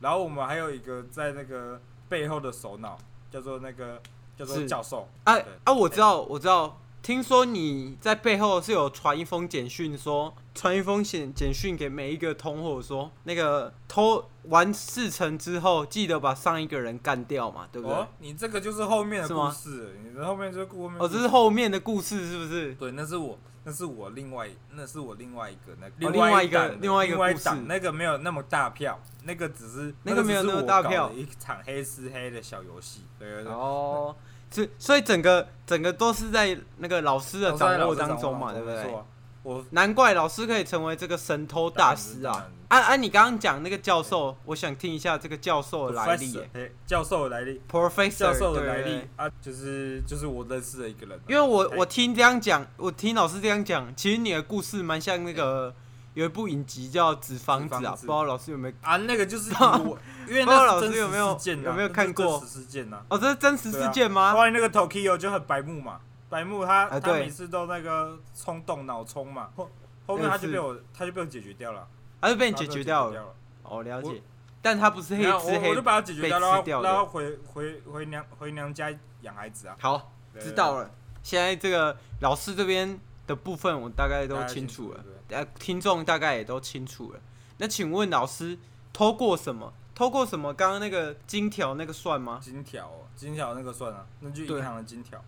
[0.00, 2.96] 然后我们还有一个在那个背后的首脑，
[3.30, 4.00] 叫做那个
[4.34, 5.06] 叫做教授。
[5.24, 6.78] 哎啊，我知道，我知道。
[7.02, 17.96] 听说你在背后是有传一封简讯，说传一封简简讯给每一个同伙，说那个偷完事成之后，记得把上一个人干掉嘛，对不对？
[17.96, 20.96] 哦，你这个就是后面的故事，你的后面就是故事。
[21.00, 22.72] 哦，这是后面的故事，是不是？
[22.74, 33.52] 对，那是我，那是我另外，那是我另外一个那个另外一个另外一个故事，那个没有那么大票，那个只是那个没有那么大票，一场黑吃黑的小游戏，对对对。
[33.52, 34.14] 哦。
[34.16, 34.31] 是，
[34.78, 38.94] 所以整个整个都是在那个老师的掌握当中嘛，对不对？
[39.42, 42.48] 我难怪老师可以成为这个神偷大师啊！
[42.68, 42.96] 啊啊！
[42.96, 46.38] 你刚刚讲那个教授，我想听一下这个教授的来历。
[46.86, 51.18] 教授的来历，Professor 教授的来历啊，就是就是我认识的一个人。
[51.26, 55.74] 因为我我听这样讲，我听老师这样讲，其实你的故事蛮像那个。
[56.14, 58.96] 有一部影集叫《纸房子》啊，不知道老师有没有啊？
[58.98, 59.98] 那个就是我，
[60.28, 62.38] 因为那是真实事件，有没有看过？
[62.38, 63.02] 真实事件呐？
[63.08, 64.34] 哦，这是真实事件吗？
[64.34, 69.70] 关于那个 Tokyo 就很白目嘛，白目他他每次都那个冲动脑冲嘛，后
[70.06, 71.86] 后面他就被我他就被我解决掉了，
[72.20, 73.34] 他就被你解决掉了。
[73.62, 74.22] 哦，了解。
[74.60, 79.74] 但他不是黑吃黑，我就把他解决掉，然后然后回回回娘回娘家养孩子啊。
[79.80, 80.90] 好，知道了。
[81.22, 85.04] 现在这个老师这边的部分我大概都清楚了。
[85.32, 87.20] 呃，听众大概也都清楚了。
[87.58, 88.58] 那请问老师，
[88.92, 89.72] 偷过什么？
[89.94, 90.52] 偷过什么？
[90.54, 92.40] 刚刚那个金条那个算吗？
[92.42, 95.22] 金条，金条那个算啊，那就银行的金条。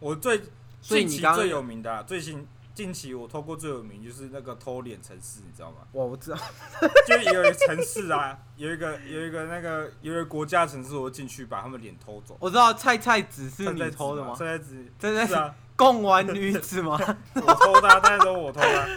[0.00, 0.40] 我最
[0.80, 5.78] 近期最有名的，最近近期我偷过最有名就是那个偷脸城市，你知道吗？
[5.92, 6.38] 哇，我知道，
[7.06, 12.36] 就有一个城市啊，有一个有一个那个有一个国家城市，我进去把他们脸偷走。
[12.38, 14.34] 我知道菜菜子是你偷的吗？
[14.34, 16.98] 菜菜子，真的是啊，贡丸女子吗？
[17.34, 18.88] 我偷的，大家都我偷的。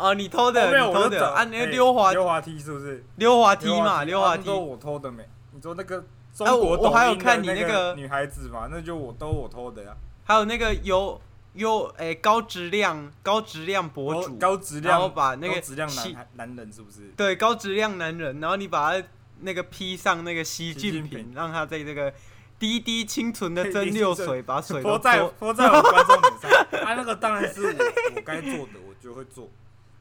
[0.00, 3.04] 啊，你偷的，你偷的啊，那个溜滑溜滑梯是不是？
[3.16, 5.28] 溜滑梯嘛，溜滑梯都我偷的没？
[5.52, 9.94] 你说那个中国抖音的那个女孩子嘛，那就我都我偷的呀。
[10.24, 11.20] 还有那个有。
[11.54, 17.12] 有诶，高质量高质量博主，高质量，然后把那个质量男男人是不是？
[17.16, 19.04] 对，高质量男人，然后你把他
[19.40, 22.14] 那个披上那个习近平，让他在这个
[22.56, 26.50] 滴滴清纯的蒸馏水把水泼在泼在我观众脸上。
[26.86, 27.84] 啊，那个当然是我
[28.14, 29.48] 我该做的，我就会做。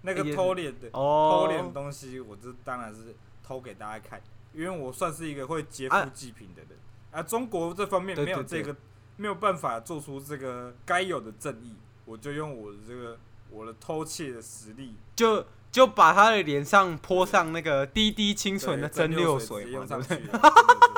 [0.01, 4.21] 那个偷脸的偷脸的东西，我这当然是偷给大家看，
[4.53, 6.77] 因为我算是一个会劫富济贫的人。
[7.11, 8.75] 啊，中国这方面没有这个。
[9.21, 13.17] 没有办法做出这个该有的正义，我就用我的这个
[13.49, 20.17] 我的偷窃的实力，就就把他的脸上泼上那个滴滴清纯的蒸馏水，用上去。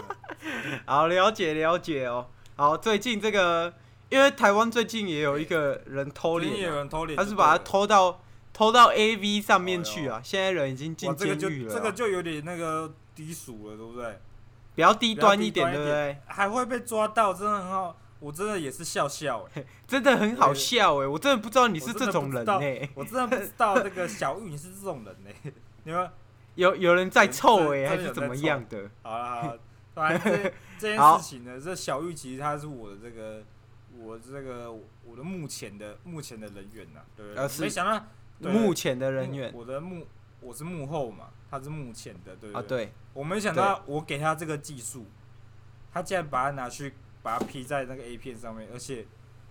[0.86, 2.28] 好，了解了解哦。
[2.56, 3.74] 好，最近这个，
[4.10, 8.22] 因为台湾最近也有一个人偷脸，有人偷脸，他是把他偷到
[8.54, 10.22] 偷到 AV 上面去啊。
[10.24, 14.20] 现在人已经进监狱了，这个就有点那个低俗了，对不对？
[14.76, 16.18] 比较低端一点，对不对？
[16.26, 17.98] 还会被抓到，真的很好。
[18.20, 25.54] 我真的也是笑笑哎、欸， 真的很好笑哎、欸，我真的不知道你是这种人哎、欸，我真的不知道这个小玉你是这种人哎、欸，
[25.86, 26.08] 你们
[26.54, 28.88] 有有人在凑哎、欸，还是怎么样的？
[29.02, 29.60] 好了好了，
[29.96, 33.44] 反正这 这件事情呢，这小玉其实他是我的这个
[34.00, 37.60] 我这个我的目前的目前的人员呐，对不对？
[37.60, 38.06] 没想到
[38.50, 40.08] 目前的人员，我的幕
[40.40, 42.62] 我是幕后嘛，他是幕前的，对不对？
[42.62, 45.06] 啊对，我没想到我给他这个技术，
[45.94, 46.94] 他竟然把它拿去。
[47.24, 49.06] 把它 P 在那个 A 片上面，而且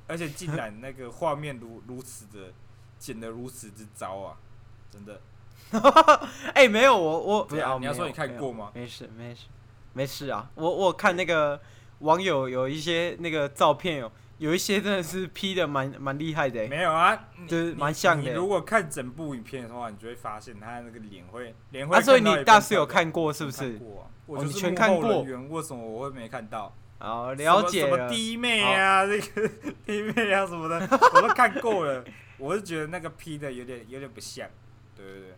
[0.08, 2.52] 而且竟然那个画面如 如此的
[2.98, 4.36] 剪得如此之糟啊！
[4.90, 5.20] 真的，
[6.52, 8.72] 哎、欸，没有我我不是啊，你要说你看过吗？
[8.74, 9.46] 没事没事
[9.92, 11.60] 没事啊，我我看那个
[12.00, 18.30] 网友有一些那个照片有有一些真的是 P 的蛮蛮厉害的、欸，没有啊，就是蛮像的、欸。
[18.30, 21.94] 你如果看整部影片的话，你就会发现他那个脸会脸会。
[21.94, 23.78] 啊，所以你大师有看过是不是？
[24.24, 25.20] 我就是全看过。
[25.20, 26.74] 为什么我会没看到？
[26.98, 27.96] 好，了解了。
[27.98, 29.50] 什么弟妹啊，这个
[29.84, 32.02] 弟妹啊什么的，我都看过了。
[32.38, 34.48] 我是觉得那个 P 的有点有点不像，
[34.96, 35.34] 对对对，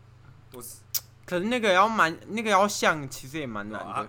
[0.55, 0.77] 我是。
[1.25, 4.09] 可是那个要蛮，那个要像，其实也蛮难的。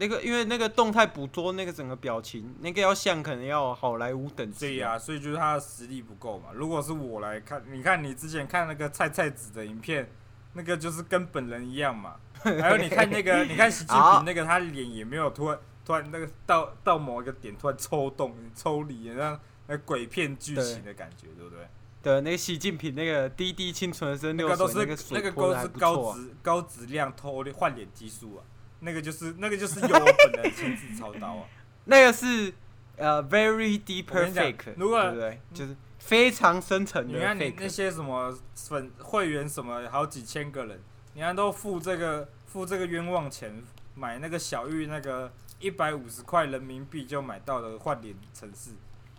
[0.00, 4.60] 啊、那个因为那个动态捕捉那个整个表情，那个要像，可能要好莱坞等级。
[4.60, 6.48] 对呀、啊，所以就是他的实力不够嘛。
[6.54, 10.10] 如果是我来看，你看你之前看那个菜菜子的影片，
[10.54, 12.16] 那个就是跟本人一样嘛。
[12.42, 15.58] 还有你看那个，你看习近 平那个，他脸也没有突然。
[15.82, 21.66] 突然那个到到某一个点突然抽动抽离，像那鬼片剧情的感觉，对，不对？
[22.00, 28.44] 对，那个习近平那个滴滴清纯的蒸馏水，那个都是那个那个都是高质高质量偷的换脸技术啊，
[28.80, 31.48] 那个就是那个就是有我本人亲自操刀啊，
[31.86, 32.52] 那个是
[32.96, 35.40] 呃、uh, very deep fake，如果对不对？
[35.54, 37.18] 就是非常深层的。
[37.18, 40.80] 你看你那些什么粉会员什么好几千个人，
[41.14, 43.62] 你看都付这个付这个冤枉钱
[43.94, 45.32] 买那个小玉那个。
[45.62, 48.70] 一百五十块人民币就买到了换脸城市。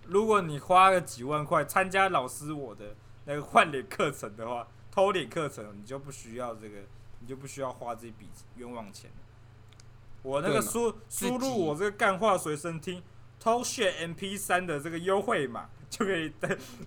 [0.08, 2.96] 如果你花个几万块参加老师我的
[3.26, 6.78] 那个换脸课程的话，偷脸课程你就不需要这个，
[7.20, 9.12] 你就不需要花这笔冤枉钱。
[10.24, 13.02] 我那个输输入我这个干话随身听
[13.40, 15.70] 偷血 MP 三的这个优惠码。
[15.92, 16.32] 就可以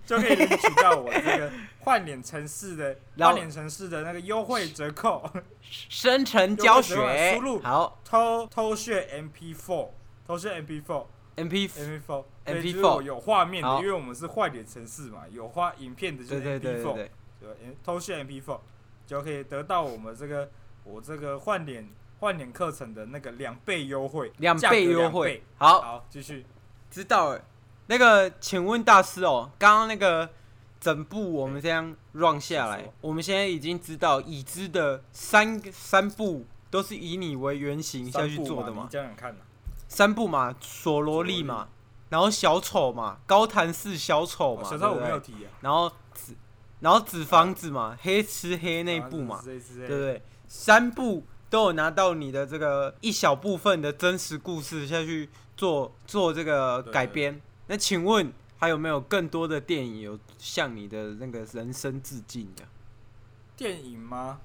[0.03, 5.29] 就可以领取到我这个换脸城市的换脸城市的那个优惠折扣，
[5.61, 7.35] 生成教学。
[7.35, 8.01] 输入好。
[8.03, 9.89] 偷偷血 MP four，
[10.25, 11.05] 偷血 MP four。
[11.35, 17.07] M P M P four M P four 有画面的，因为我们是换脸城市嘛，有画影片的就是 M P four，
[17.39, 18.59] 对，偷学 MP4
[19.05, 20.49] 就可以得到我们这个
[20.83, 21.87] 我这个换脸
[22.19, 26.45] 换脸课程的那个两倍优惠，两倍优惠，好，好继续
[26.89, 27.43] 知道了。
[27.87, 30.29] 那个，请问大师哦，刚刚那个
[30.79, 38.87] 整部我们这样 run 下来，我们现在已经知道已知的三三部都是以你为原型下去做的嘛？
[38.89, 39.35] 这样看
[39.87, 41.67] 三部嘛，索罗利嘛，
[42.09, 45.51] 然后小丑嘛，高谭市小丑嘛，小丑我没有提啊。
[45.61, 46.33] 然后纸，
[46.79, 50.21] 然后纸房子嘛，黑吃黑那部嘛，对不对？
[50.47, 51.23] 三部
[51.55, 57.41] 都有拿到你的这个一小部分的真实故事下去做做这个改编。
[57.67, 62.63] 那请问还有没有更多的电影有向你的那个人生致敬的？
[63.55, 64.41] 电影吗？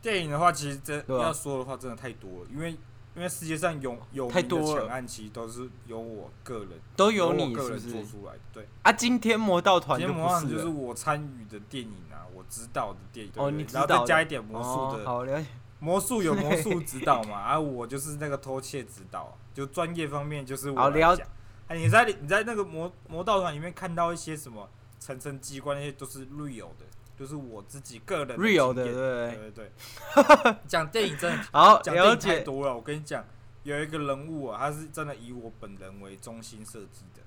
[0.00, 2.46] 电影的话，其实真要说的话，真的太多了。
[2.52, 2.70] 因为
[3.16, 8.40] 因为世界上有有名的抢案，其实都是由我个人，都有你个人做出来的。
[8.52, 13.32] 对啊，今天魔道团，今天魔盗团就是我参与的电影啊，我知道的电影。
[13.34, 15.48] 哦，你然后再加一点魔术的，好了解。
[15.82, 21.26] 魔术有魔术指导嘛，而我就是那个偷窃指导，就专业方面就是我来讲。
[21.66, 24.68] 哎，你在你在那个魔魔道团里面看到一些什么
[25.00, 26.86] 层层机关，那些都是 real 的。
[27.18, 30.56] 就是我自己个人 real 的，对对对对。
[30.68, 32.74] 讲电影真的 好，讲电影太多了。
[32.74, 33.24] 我跟你讲，
[33.64, 37.22] 有一个人物啊，他是真的以我本人为中心设计的。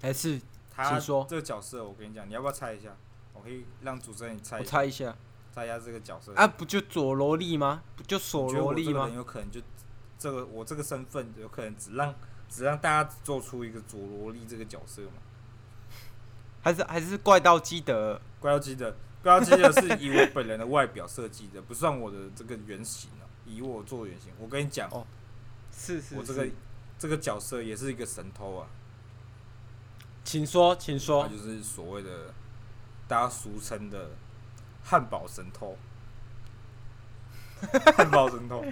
[0.00, 0.40] 还是
[0.74, 2.96] 他说这个角色，我跟你讲，你要不要猜一下？
[3.34, 4.58] 我可以让主持人猜。
[4.58, 5.16] 我猜一下，
[5.52, 6.32] 猜一下这个角色。
[6.34, 7.82] 啊，不就佐罗莉吗？
[7.96, 9.08] 不就索罗莉吗？
[9.14, 9.60] 有可能就
[10.18, 12.14] 这个我这个身份，有可能只让
[12.48, 15.12] 只让大家做出一个佐罗莉这个角色嘛。
[16.62, 23.26] 还是还是怪盗基德，怪盗基德，怪盗基德是以我本人的外表设计的， 不算我的这个原型啊。
[23.44, 25.04] 以我做原型，我跟你讲哦，
[25.76, 26.46] 是是，我这个
[26.96, 28.68] 这个角色也是一个神偷啊。
[30.22, 32.32] 请说，请说，他就是所谓的
[33.08, 34.10] 大家俗称的
[34.84, 35.76] 汉堡神偷。
[37.96, 38.64] 汉堡神偷，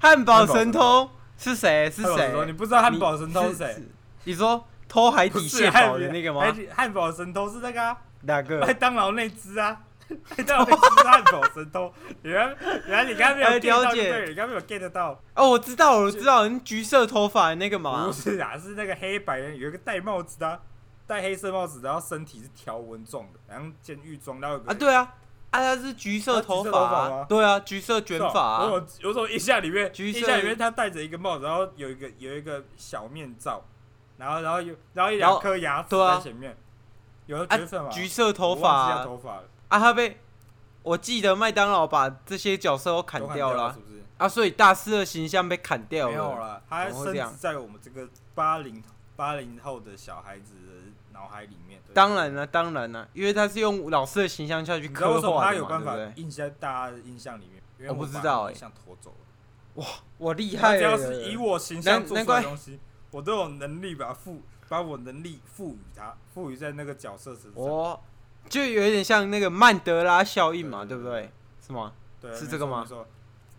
[0.00, 1.90] 汉堡神偷是谁？
[1.90, 2.32] 是谁？
[2.46, 3.76] 你不知道汉堡神偷是谁？
[4.24, 4.66] 你说。
[4.88, 6.54] 偷海底蟹堡的那个吗？
[6.74, 7.96] 汉堡神偷是那个啊？
[8.24, 8.60] 哪个？
[8.60, 9.80] 麦当劳那只啊？
[10.36, 12.54] 麦当劳那只汉堡神偷，原来
[12.86, 15.18] 原来你刚刚没有 get 到，对，你刚刚没有 get 到。
[15.34, 18.04] 哦，我知道，我知道，橘色头发的那个吗？
[18.04, 20.60] 不是啊，是那个黑白人，有一个戴帽子的，
[21.12, 25.02] 戴黑色帽子，然后身体是条纹状的，然后监狱装，然后啊，对啊，
[25.50, 28.64] 啊，他是橘色头发，对啊，橘色卷发。
[28.64, 33.62] 我有种印象里面，印象里面他戴着一个帽子，然后有一个有一个小面罩。
[34.16, 36.56] 然后，然后有，然后一两颗牙齿在前面，
[37.26, 37.90] 有角色吗？
[37.90, 38.92] 橘色头发，
[39.68, 40.18] 啊，他被，
[40.82, 44.02] 我记得麦当劳把这些角色都砍掉了，是不是？
[44.16, 46.12] 啊，所以大师的形象被砍掉了。
[46.12, 48.80] 没有了，他甚至在我们这个八零
[49.16, 50.71] 八零后的小孩子的
[51.22, 51.80] 脑海里面。
[51.94, 57.88] 当然了，当然了，因为他是用老师的形象下去刻画的，他有办法印在大家的印象里面。
[57.88, 59.16] 我不知道哎，像拖走了。
[59.74, 59.86] 哇，
[60.18, 60.78] 我厉害了！
[60.78, 62.80] 只要是以我形象做出来的东西。
[63.10, 67.62] 我都有能力把赋把我能力赋予他，赋予在那个角色身上。
[67.62, 68.00] 哦，
[68.48, 71.30] 就有点像那个曼德拉效应嘛，对不对？
[71.64, 71.92] 是吗？
[72.20, 72.86] 对，是这个吗？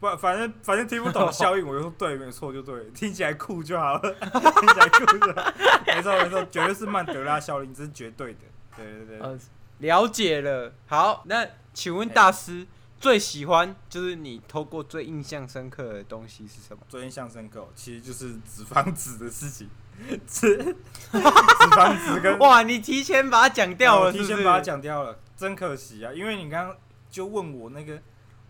[0.03, 5.53] 不，反正反正听不懂效应，我就说对，没错就对，听起来酷就好了， 听起来酷就好。
[5.87, 8.39] 没错没错，绝对是曼德拉效应，这是绝对的。
[8.75, 9.19] 对对对。
[9.19, 9.39] 呃，
[9.77, 10.73] 了解了。
[10.87, 12.67] 好，那请问大师。
[12.99, 16.81] 最喜欢就是你透过最印象深刻的东西是什么？
[16.87, 19.69] 最印象深刻，其实就是脂肪子的事情。
[20.25, 20.73] 脂脂
[21.11, 24.09] 肪子跟哇，你提前把它讲掉了？
[24.13, 26.13] 提前把它讲掉了，真可惜啊！
[26.13, 26.77] 因为你刚刚
[27.09, 28.01] 就问我那个，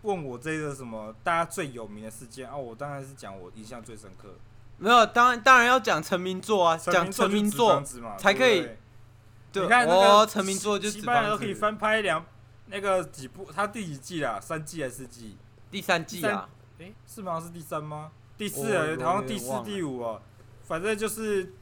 [0.04, 4.28] 问我这个什么大家最有名的事件啊，我当然是讲我印象最深刻。
[4.78, 7.82] 没有，当然当然要讲成名作啊，讲成名作
[8.18, 8.68] 才可以。
[9.52, 12.24] 对，你看那个成名作就西班牙都可以翻拍两。
[12.66, 13.46] 那个几部？
[13.54, 14.40] 他第几季啦？
[14.40, 15.36] 三季还是四季？
[15.70, 16.48] 第三季啊？
[16.78, 17.40] 哎、欸，是吗？
[17.40, 18.10] 是第三吗？
[18.36, 18.86] 第四啊？
[19.04, 20.20] 好像第四、第五啊。
[20.64, 21.52] 反正就是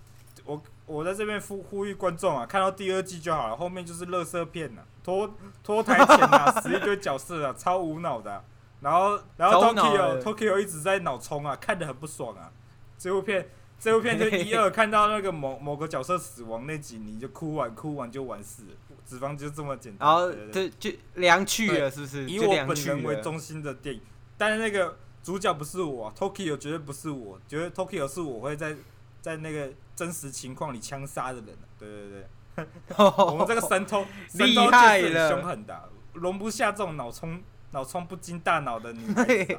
[0.44, 8.44] 我，我在这边呼呼吁观众啊，看到第二季就好了，后面就是乐色片了，拖拖台前啊， 死一堆角色啊，超无脑的、啊。
[8.80, 12.50] 然后，然后 Tokyo Tokyo 一直在脑冲啊，看得很不爽啊。
[12.98, 18.96] 这部片，这部片就 一二看到那个某某个角色死亡那集，你就哭完，哭完就完事了。
[19.06, 22.28] 脂肪就这么简单，然后这就凉去了，是不是？
[22.28, 24.00] 以我本人为中心的电影，
[24.36, 28.74] 但是那个主角不是我，Tokyo 绝对不是我，觉得 Tokyo 是我会在
[29.22, 31.56] 在那个真实情况里枪杀的人。
[31.78, 32.10] 对对
[32.54, 32.66] 对，
[33.26, 39.58] 我们这个神偷， 神偷就是很凶狠的，容不下这种脑充脑充不经大脑的女孩子。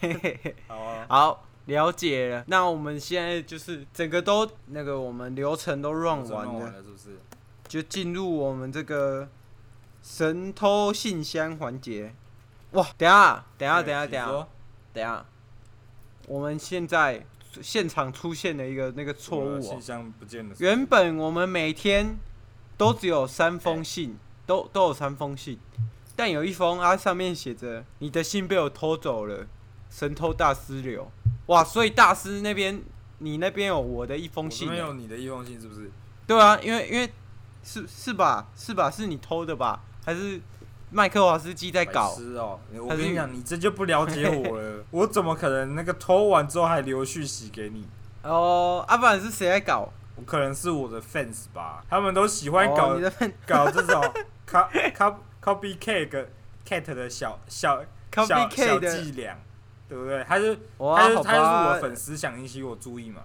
[0.68, 2.44] 好啊，好，了解了。
[2.48, 7.18] 那我们现在就是整个都那个我们流程都 run 完了，是不是？
[7.66, 9.28] 就进入我们这个
[10.02, 12.14] 神偷信箱环节。
[12.72, 14.48] 哇，等下，等下，等下，等下，
[14.92, 15.24] 等下，
[16.26, 17.24] 我们现在
[17.62, 19.60] 现场出现的一个那个错误哦。
[19.60, 20.54] 信箱不见了。
[20.58, 22.16] 原本我们每天
[22.76, 25.58] 都只有三封信，都都有三封信，
[26.14, 29.46] 但有一封啊，上面写着“你的信被我偷走了”，
[29.90, 31.10] 神偷大师留。
[31.46, 32.82] 哇，所以大师那边，
[33.18, 35.90] 你那边有我的一封信，没有你的一封信，是不是？
[36.26, 37.10] 对啊，因为因为。
[37.64, 38.48] 是是吧？
[38.56, 38.88] 是吧？
[38.90, 39.82] 是你偷的吧？
[40.02, 40.40] 还是
[40.90, 42.14] 麦克瓦斯基在搞？
[42.14, 44.84] 是哦，我跟你讲，你这就不了解我了。
[44.90, 47.86] 我怎么可能那个偷完之后还留续息给你？
[48.22, 49.88] 哦，阿不然是谁在搞？
[50.16, 53.12] 我可能是我的 fans 吧，他们都喜欢搞、哦、
[53.46, 54.02] 搞这种
[54.48, 54.92] copy
[55.42, 56.26] copy cake
[56.66, 59.36] cat 的小小小小伎俩。
[59.88, 60.22] 对不对？
[60.24, 63.22] 他是他是他是我粉丝，想引起我注意嘛。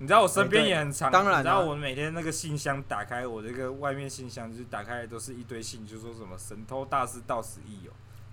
[0.00, 7.90] 你知道我身边也很常，当然，你知道我每天那个信箱打开，我这个外面信箱就是打开都是一堆信，就说什么神偷大师到此一游，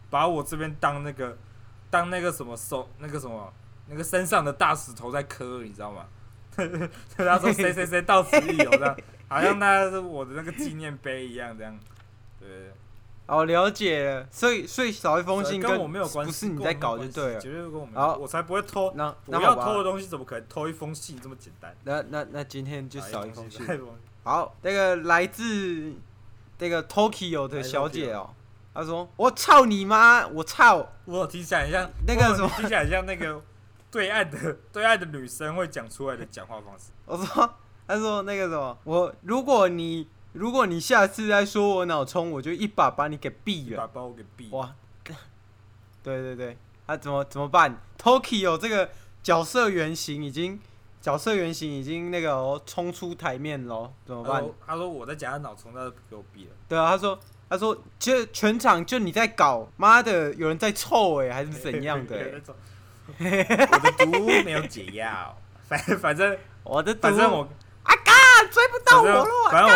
[0.09, 1.35] 把我这边当那个
[1.89, 3.51] 当那个什么手那个什么
[3.87, 6.05] 那个身上的大石头在磕，你知道吗？
[7.17, 8.97] 他说谁谁谁到此一游这样，
[9.27, 11.77] 好像那是我的那个纪念碑一样这样，
[12.39, 12.47] 对。
[13.27, 17.99] 哦，了解了，所以所以少一封信跟我没有关系，不是你在搞就对了，绝对跟我没有。
[17.99, 21.75] 然后我才不会偷，那我要偷的东西怎么可能偷一封信这么简单？
[21.85, 23.65] 那那那今天就少一封信。
[24.23, 25.93] 好，那个来自
[26.59, 28.29] 那个 Tokyo 的小姐哦，
[28.75, 30.27] 她说：“我操你妈！
[30.27, 33.41] 我操！”我听起来像那个什么，听起来像那个
[33.89, 36.91] 对岸的对岸的女生会讲出来的讲话方式。
[37.05, 37.55] 我说，
[37.87, 40.07] 她说那个什么，我如果你。
[40.35, 43.73] 如果你下次再说我脑充，我就一把把你给毙了。
[43.73, 44.49] 一把把我给毙。
[44.51, 44.75] 哇，
[46.03, 48.89] 对对对，啊怎么怎么办？Tokyo 这个
[49.23, 50.59] 角色原型已经
[51.01, 54.43] 角色原型已经那个冲出台面了，怎么办？
[54.67, 56.51] 他说我在讲他脑充，他就给我毙了。
[56.67, 57.17] 对啊，他说
[57.49, 62.17] 他说其实全场就你在搞，妈的有人在臭哎，还是怎样的？
[63.07, 67.47] 我的毒没有解药，反反正我的反正我。
[68.51, 69.71] 追不到我了，反正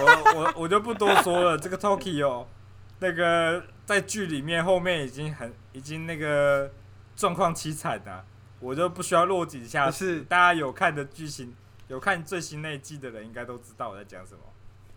[0.00, 1.58] 我跟我我 我就不多说了。
[1.58, 2.46] 这个 Tokyo
[3.00, 6.70] 那个在剧里面后面已经很已经那个
[7.16, 8.24] 状况凄惨了，
[8.60, 10.20] 我就不需要落井下石。
[10.22, 11.54] 大家有看的剧情，
[11.88, 14.40] 有看最新那一季的人应该都知道我在讲什么。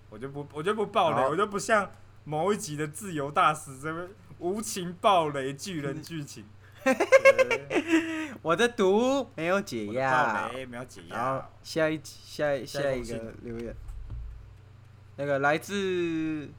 [0.09, 1.89] 我就不我就不爆雷，我就不像
[2.23, 4.09] 某一集的自由大师这边
[4.39, 6.45] 无情爆雷巨人剧情。
[8.41, 11.51] 我的毒没有解药，没有解药。
[11.63, 13.75] 下一下一下一个留言，
[15.17, 16.49] 那个来自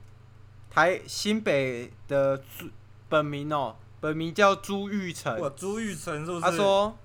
[0.71, 2.67] 台新北的朱
[3.09, 5.37] 本名哦，本名叫朱玉成。
[5.39, 6.41] 我朱玉成是不是？
[6.41, 6.97] 他说，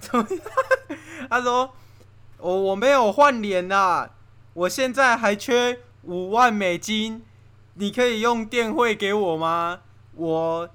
[1.28, 1.74] 他说
[2.38, 4.08] 我我没有换脸呐，
[4.54, 7.24] 我现在还缺五万美金，
[7.74, 9.80] 你可以用电汇给我吗？
[10.14, 10.70] 我。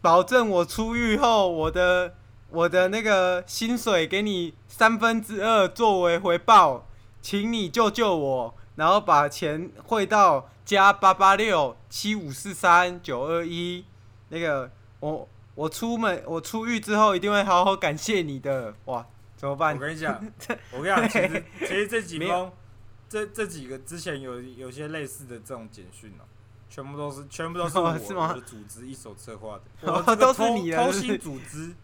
[0.00, 2.14] 保证我出狱后，我的
[2.50, 6.86] 我的那个薪水给你三分之二作为回报，
[7.20, 13.84] 请你救救我，然后把钱汇到加八八六七五四三九二一，
[14.28, 14.70] 那个
[15.00, 19.04] 我我出门我出狱之后一定会好好感谢你的，哇，
[19.36, 19.74] 怎么办？
[19.74, 20.24] 我跟你讲，
[20.72, 22.52] 我跟你讲，其实其实这几封
[23.08, 26.22] 这这几个之前有有些类似的这种简讯哦。
[26.68, 29.92] 全部都是， 全部都是我的组织一手策划的。
[29.92, 31.74] 我这个偷偷心组织，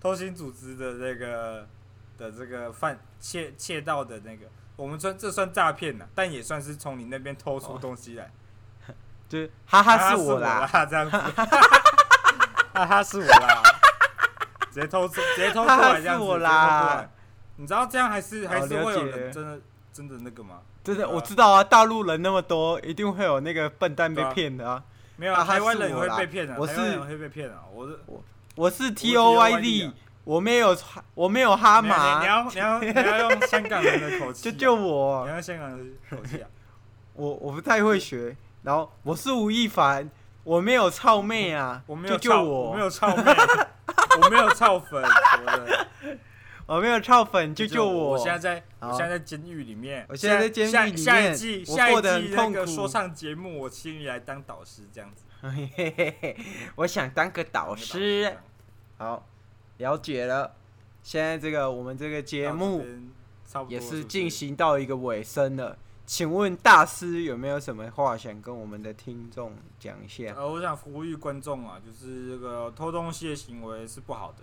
[0.00, 1.66] 偷心组织的那个
[2.18, 8.30] 的这个犯窃窃盗的那个，我们算这算诈骗呐，但也算是从你那边偷出东西来。
[9.28, 11.16] 就哈哈是我啦，这样子，
[12.72, 13.60] 哈哈是我啦，
[14.70, 17.08] 直接偷直接偷出来这样子，
[17.56, 19.60] 你知道这样还是还是会有人真的
[19.96, 20.56] 真的那个吗？
[20.84, 24.82] 真的，我知道啊，大陆人那么多，一定会有那个笨蛋被骗的啊。
[25.16, 26.54] 没有，台湾人也会被骗的。
[26.58, 28.22] 我是会被骗的，我是我
[28.56, 29.90] 我是 T O Y D，
[30.24, 30.76] 我没有
[31.14, 32.20] 我没有哈马。
[32.20, 35.24] 你要你要 你要用香港人的口气，就 救我。
[35.24, 36.48] 你要香港人的口气啊。
[37.14, 40.10] 我我不太会学，然后我是吴亦凡，
[40.44, 42.70] 我没有操妹啊，就救我。
[42.72, 43.34] 我没有操妹，
[44.22, 45.02] 我没有操粉，
[46.66, 48.10] 我没有超粉，救救我！
[48.10, 50.04] 我现在在，我现在在监狱里面。
[50.08, 50.98] 我现在在监狱里面。
[50.98, 55.22] 下一季，下一季那个说唱节目，我请你来当导师，这样子。
[55.46, 56.36] 嘿嘿嘿嘿，
[56.74, 58.36] 我想当个导师。
[58.98, 59.24] 好，
[59.76, 60.56] 了解了。
[61.04, 62.84] 现在这个我们这个节目
[63.68, 65.78] 也是进行到一个尾声了。
[66.04, 70.34] 请问大师有没有什么话想跟我们的听众讲一下？
[70.36, 74.38] 呃，我想呼吁观众啊，就是这个偷东西的行为是不好的，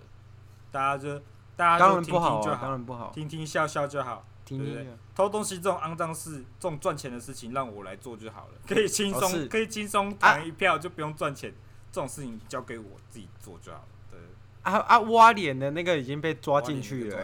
[0.72, 1.20] 大家就。
[1.56, 4.96] 大家就听听就好，当然不好，当然不好，听听笑笑就好，听听对不对？
[5.14, 11.54] 偷东西这种肮脏事，这种赚钱的事情，让我来做就好了，可以轻松，可以轻松弹一票，就不用赚钱。
[11.92, 13.84] 这种事情交给我自己做就好了。
[14.10, 14.20] 对。
[14.62, 14.98] 啊啊！
[14.98, 17.18] 挖脸的那个已经被抓进去了，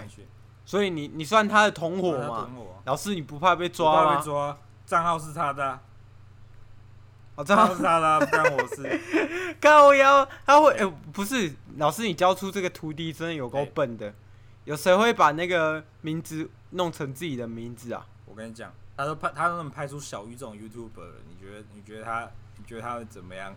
[0.64, 2.48] 所以你你算他的同伙嘛？
[2.84, 4.02] 老师，你不怕被抓吗？
[4.02, 5.80] 不怕被抓，账号是他的。
[7.36, 9.00] 哦，账号是他的，不关我事。
[9.60, 14.12] 高腰，他会哎，不是老师，你教出这个徒弟真的有够笨的。
[14.64, 18.06] 有谁会把那个名字弄成自己的名字啊？
[18.26, 21.64] 我跟你讲，他都拍，他都能拍出小鱼这种 YouTuber，你觉得？
[21.74, 22.28] 你觉得他？
[22.58, 23.54] 你觉得他会怎么样？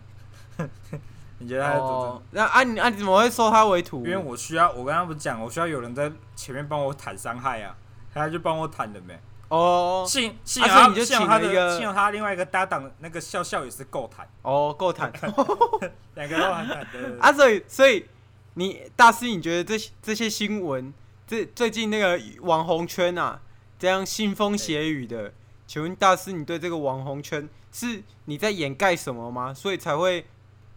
[1.38, 1.92] 你觉得他会怎么？
[1.92, 3.98] 哦，那啊你啊你怎么会收他为徒？
[4.06, 7.76] 因为我需要，我刚刚不是讲，我需要有人在前面帮我坦伤害啊，
[8.12, 9.20] 他就帮我坦了没？
[9.48, 14.26] 哦，幸幸好你就请了一个，他另外一个搭档那个笑笑也是够坦。
[14.42, 15.12] 哦，够坦，
[16.14, 17.18] 两个都很坦的。
[17.20, 18.06] 啊，所以所以
[18.54, 20.92] 你大师，你觉得这这些新闻，
[21.26, 23.40] 这最近那个网红圈啊，
[23.78, 25.32] 这样腥风血雨的，
[25.66, 29.52] 请问大师，你对这个网红圈是你在掩盖什么吗？
[29.52, 30.24] 所以才会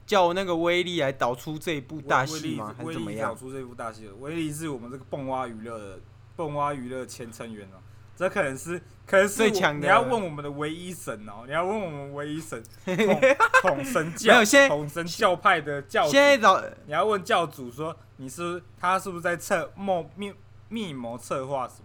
[0.05, 2.75] 叫那个威力来导出这一部大戏吗？
[2.77, 3.29] 还是怎么样？
[3.29, 5.99] 导出这一部大戏，威力是我们这个蹦蛙娱乐的
[6.35, 7.79] 蹦蛙娱乐前成员哦。
[8.17, 9.79] 这可能是，可能是最强的。
[9.79, 13.21] 你要问我们的唯一神哦，你要问我们唯一神 统
[13.61, 16.11] 统神教，统神教派的教主。
[16.11, 20.33] 现在找你要问教主说，你是他是不是在策谋密
[20.67, 21.83] 密谋策划什么？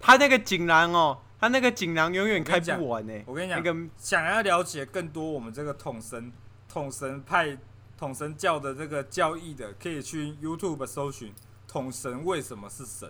[0.00, 3.14] 他那个锦囊哦，他那个锦囊永远开不完呢。
[3.24, 6.32] 我跟你讲，那个想要了解更多我们这个统神
[6.68, 7.56] 统神派
[7.96, 11.32] 统神教的这个教义的，可以去 YouTube 搜寻
[11.68, 13.08] 统神为什么是神。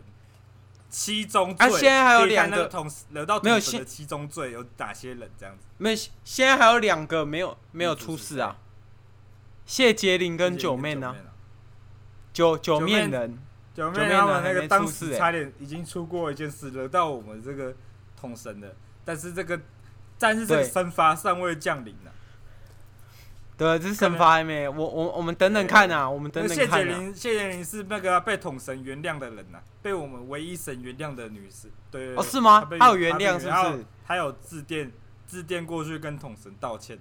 [0.95, 5.29] 七宗罪，啊，现在还有两个同惹到没有现七宗罪有哪些人？
[5.37, 8.57] 这样子没有，现在还有两个没有没有出事啊。
[9.67, 11.17] 谢杰林跟九面呢？
[12.33, 13.37] 九九面人，
[13.75, 17.75] 九面他们那个当时差点已经出过一件事，惹到我们这个
[18.17, 19.61] 统神的，但是这个
[20.17, 22.13] 但是这个神罚尚未降临呢。
[23.57, 26.67] 对，这是神罚还没，我我我们等等看啊，我们等等看。
[26.67, 31.69] 谢杰林，谢杰林是那个被统神原谅的人呐，被我们唯一神原谅的女士。
[31.89, 32.69] 对，哦，是吗？
[32.81, 33.85] 她有原谅是不是？
[34.05, 34.91] 他有致电
[35.29, 36.99] 致电过去跟统神道歉。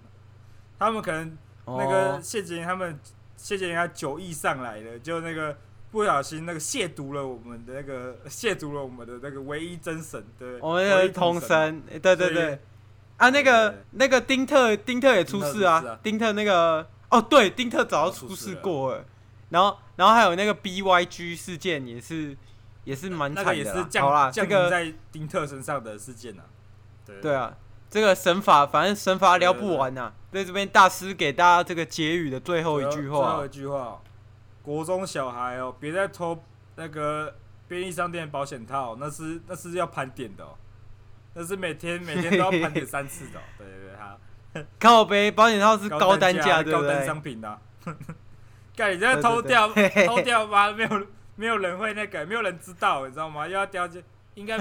[0.78, 1.36] 他们可能
[1.66, 2.99] 那个谢杰林，他们
[3.36, 5.58] 谢杰林他酒意上来了，就那个
[5.89, 12.60] 不小心那个亵渎了我们的那个亵渎了我们的那个唯一真神，对，我们的统神，对对对。
[13.24, 15.97] 啊，那个那个丁特，丁特也出事啊！
[16.03, 19.05] 丁特那个，哦，对，丁特早就出事过了。
[19.47, 22.36] 然后，然后还有那个 BYG 事件也是，
[22.84, 23.88] 也是蛮惨的。
[24.01, 26.43] 好啦，这个在丁特身上的事件啊。
[27.21, 27.55] 对啊，
[27.89, 30.11] 这个神法，反正神法聊不完呐。
[30.34, 33.17] 在这边，大师给大家这个结语的最后一句话。
[33.17, 34.01] 最后一句话：
[34.61, 36.43] 国中小孩哦，别再偷
[36.76, 37.34] 那个
[37.69, 40.57] 便利商店保险套，那是那是要盘点的哦。
[41.34, 44.20] 那是每天每天都要盘点三次的， 对对对，好。
[44.80, 47.60] 靠背保险套是高单价，高单商品的。
[48.76, 49.68] 干，你这样偷掉
[50.08, 53.48] 偷掉吧，没有没有人会那个，没有人知道，你知道吗？
[53.48, 54.04] 又要掉进，
[54.36, 54.58] 应该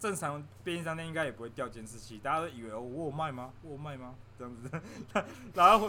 [0.00, 3.50] 正常便利商店应该也不会掉监视器，大家都以为哦，我有卖吗？
[3.62, 4.14] 我有卖吗？
[4.38, 4.70] 这样子，
[5.54, 5.88] 然后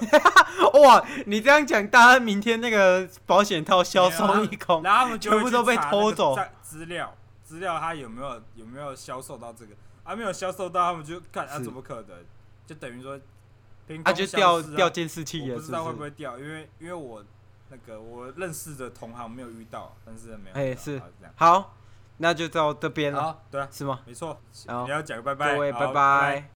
[0.82, 7.16] 哇，你这样讲，大家明天那个保险套销售一空，然后全部都被偷走资料。
[7.50, 9.74] 资料他有没有有没有销售到这个？
[10.04, 12.24] 还、啊、没有销售到，他们就看啊，怎么可能？
[12.68, 13.20] 就等于说，
[14.04, 17.26] 他、啊、就掉掉监视器，我不知道会不会掉，因为因为我
[17.70, 20.56] 那个我认识的同行没有遇到，但是没有。
[20.56, 21.02] 哎、欸，是
[21.36, 21.76] 好，
[22.18, 23.40] 那就到这边了。
[23.50, 24.02] 对啊，是吗？
[24.06, 24.40] 没错。
[24.86, 25.88] 你要讲拜拜，各位拜拜。
[25.88, 26.48] 拜拜。